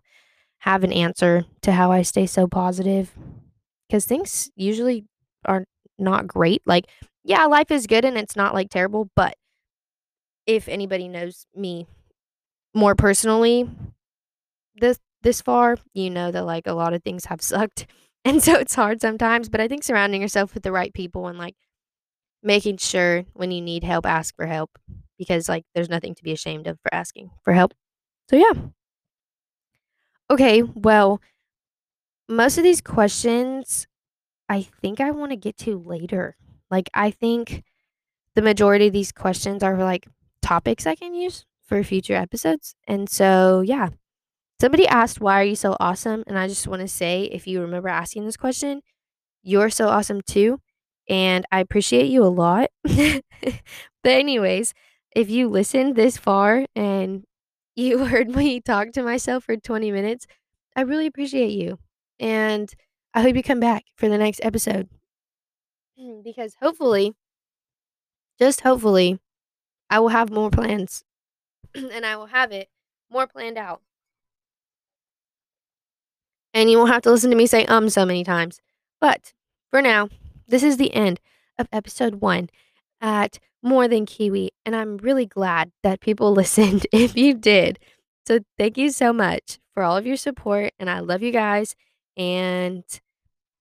have 0.59 0.85
an 0.85 0.93
answer 0.93 1.43
to 1.63 1.73
how 1.73 1.91
I 1.91 2.01
stay 2.03 2.27
so 2.27 2.47
positive 2.47 3.13
cuz 3.91 4.05
things 4.05 4.51
usually 4.55 5.05
are 5.43 5.65
not 5.99 6.27
great. 6.27 6.61
Like 6.65 6.85
yeah, 7.25 7.45
life 7.45 7.71
is 7.71 7.87
good 7.87 8.05
and 8.05 8.17
it's 8.17 8.37
not 8.37 8.53
like 8.53 8.69
terrible, 8.69 9.09
but 9.17 9.35
if 10.45 10.69
anybody 10.69 11.09
knows 11.09 11.45
me 11.53 11.87
more 12.73 12.95
personally, 12.95 13.69
this 14.75 14.97
this 15.23 15.41
far, 15.41 15.77
you 15.93 16.09
know 16.09 16.31
that 16.31 16.45
like 16.45 16.67
a 16.67 16.73
lot 16.73 16.93
of 16.93 17.03
things 17.03 17.25
have 17.25 17.41
sucked. 17.43 17.87
And 18.25 18.43
so 18.43 18.53
it's 18.55 18.75
hard 18.75 19.01
sometimes, 19.01 19.49
but 19.49 19.61
I 19.61 19.67
think 19.67 19.83
surrounding 19.83 20.21
yourself 20.21 20.53
with 20.53 20.63
the 20.63 20.71
right 20.71 20.93
people 20.93 21.27
and 21.27 21.37
like 21.37 21.55
making 22.43 22.77
sure 22.77 23.25
when 23.33 23.51
you 23.51 23.61
need 23.61 23.83
help, 23.83 24.05
ask 24.05 24.35
for 24.35 24.45
help 24.47 24.77
because 25.17 25.49
like 25.49 25.65
there's 25.75 25.89
nothing 25.89 26.15
to 26.15 26.23
be 26.23 26.31
ashamed 26.31 26.67
of 26.67 26.79
for 26.81 26.93
asking 26.93 27.31
for 27.43 27.53
help. 27.53 27.73
So 28.29 28.37
yeah. 28.37 28.53
Okay, 30.29 30.63
well, 30.63 31.21
most 32.29 32.57
of 32.57 32.63
these 32.63 32.81
questions 32.81 33.87
I 34.49 34.63
think 34.81 35.01
I 35.01 35.11
want 35.11 35.31
to 35.31 35.37
get 35.37 35.57
to 35.59 35.79
later. 35.79 36.35
Like 36.71 36.89
I 36.93 37.11
think 37.11 37.63
the 38.35 38.41
majority 38.41 38.87
of 38.87 38.93
these 38.93 39.11
questions 39.11 39.63
are 39.63 39.77
like 39.77 40.07
topics 40.41 40.87
I 40.87 40.95
can 40.95 41.13
use 41.13 41.45
for 41.65 41.83
future 41.83 42.15
episodes. 42.15 42.75
And 42.87 43.09
so, 43.09 43.61
yeah. 43.61 43.89
Somebody 44.63 44.87
asked, 44.87 45.19
Why 45.19 45.41
are 45.41 45.43
you 45.43 45.57
so 45.57 45.75
awesome? 45.81 46.23
And 46.25 46.39
I 46.39 46.47
just 46.47 46.69
want 46.69 46.79
to 46.83 46.87
say, 46.87 47.23
if 47.23 47.47
you 47.47 47.59
remember 47.59 47.89
asking 47.89 48.23
this 48.23 48.37
question, 48.37 48.81
you're 49.41 49.69
so 49.69 49.89
awesome 49.89 50.21
too. 50.21 50.61
And 51.09 51.45
I 51.51 51.59
appreciate 51.59 52.05
you 52.05 52.23
a 52.23 52.31
lot. 52.31 52.69
but, 52.85 53.21
anyways, 54.05 54.73
if 55.13 55.29
you 55.29 55.49
listened 55.49 55.97
this 55.97 56.15
far 56.15 56.65
and 56.77 57.25
you 57.75 58.05
heard 58.05 58.33
me 58.33 58.61
talk 58.61 58.93
to 58.93 59.03
myself 59.03 59.43
for 59.43 59.57
20 59.57 59.91
minutes, 59.91 60.27
I 60.77 60.83
really 60.83 61.07
appreciate 61.07 61.51
you. 61.51 61.77
And 62.17 62.73
I 63.13 63.21
hope 63.21 63.35
you 63.35 63.43
come 63.43 63.59
back 63.59 63.83
for 63.97 64.07
the 64.07 64.17
next 64.17 64.39
episode. 64.45 64.87
Mm, 65.99 66.23
because 66.23 66.55
hopefully, 66.61 67.11
just 68.39 68.61
hopefully, 68.61 69.19
I 69.89 69.99
will 69.99 70.07
have 70.07 70.29
more 70.29 70.49
plans 70.49 71.03
and 71.75 72.05
I 72.05 72.15
will 72.15 72.27
have 72.27 72.53
it 72.53 72.69
more 73.11 73.27
planned 73.27 73.57
out. 73.57 73.81
And 76.53 76.69
you 76.69 76.77
won't 76.77 76.91
have 76.91 77.01
to 77.03 77.11
listen 77.11 77.29
to 77.31 77.35
me 77.35 77.47
say 77.47 77.65
um 77.65 77.89
so 77.89 78.05
many 78.05 78.23
times. 78.23 78.59
But 79.01 79.33
for 79.69 79.81
now, 79.81 80.09
this 80.47 80.63
is 80.63 80.77
the 80.77 80.93
end 80.93 81.19
of 81.57 81.67
episode 81.71 82.15
one 82.15 82.49
at 83.01 83.39
More 83.61 83.87
Than 83.87 84.05
Kiwi. 84.05 84.51
And 84.65 84.75
I'm 84.75 84.97
really 84.97 85.25
glad 85.25 85.71
that 85.83 85.99
people 85.99 86.31
listened 86.33 86.87
if 86.91 87.15
you 87.15 87.33
did. 87.33 87.79
So 88.27 88.39
thank 88.57 88.77
you 88.77 88.91
so 88.91 89.11
much 89.11 89.59
for 89.73 89.83
all 89.83 89.97
of 89.97 90.05
your 90.05 90.17
support. 90.17 90.73
And 90.79 90.89
I 90.89 90.99
love 90.99 91.21
you 91.21 91.31
guys. 91.31 91.75
And 92.15 92.83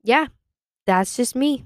yeah, 0.03 0.27
that's 0.87 1.17
just 1.17 1.35
me. 1.35 1.65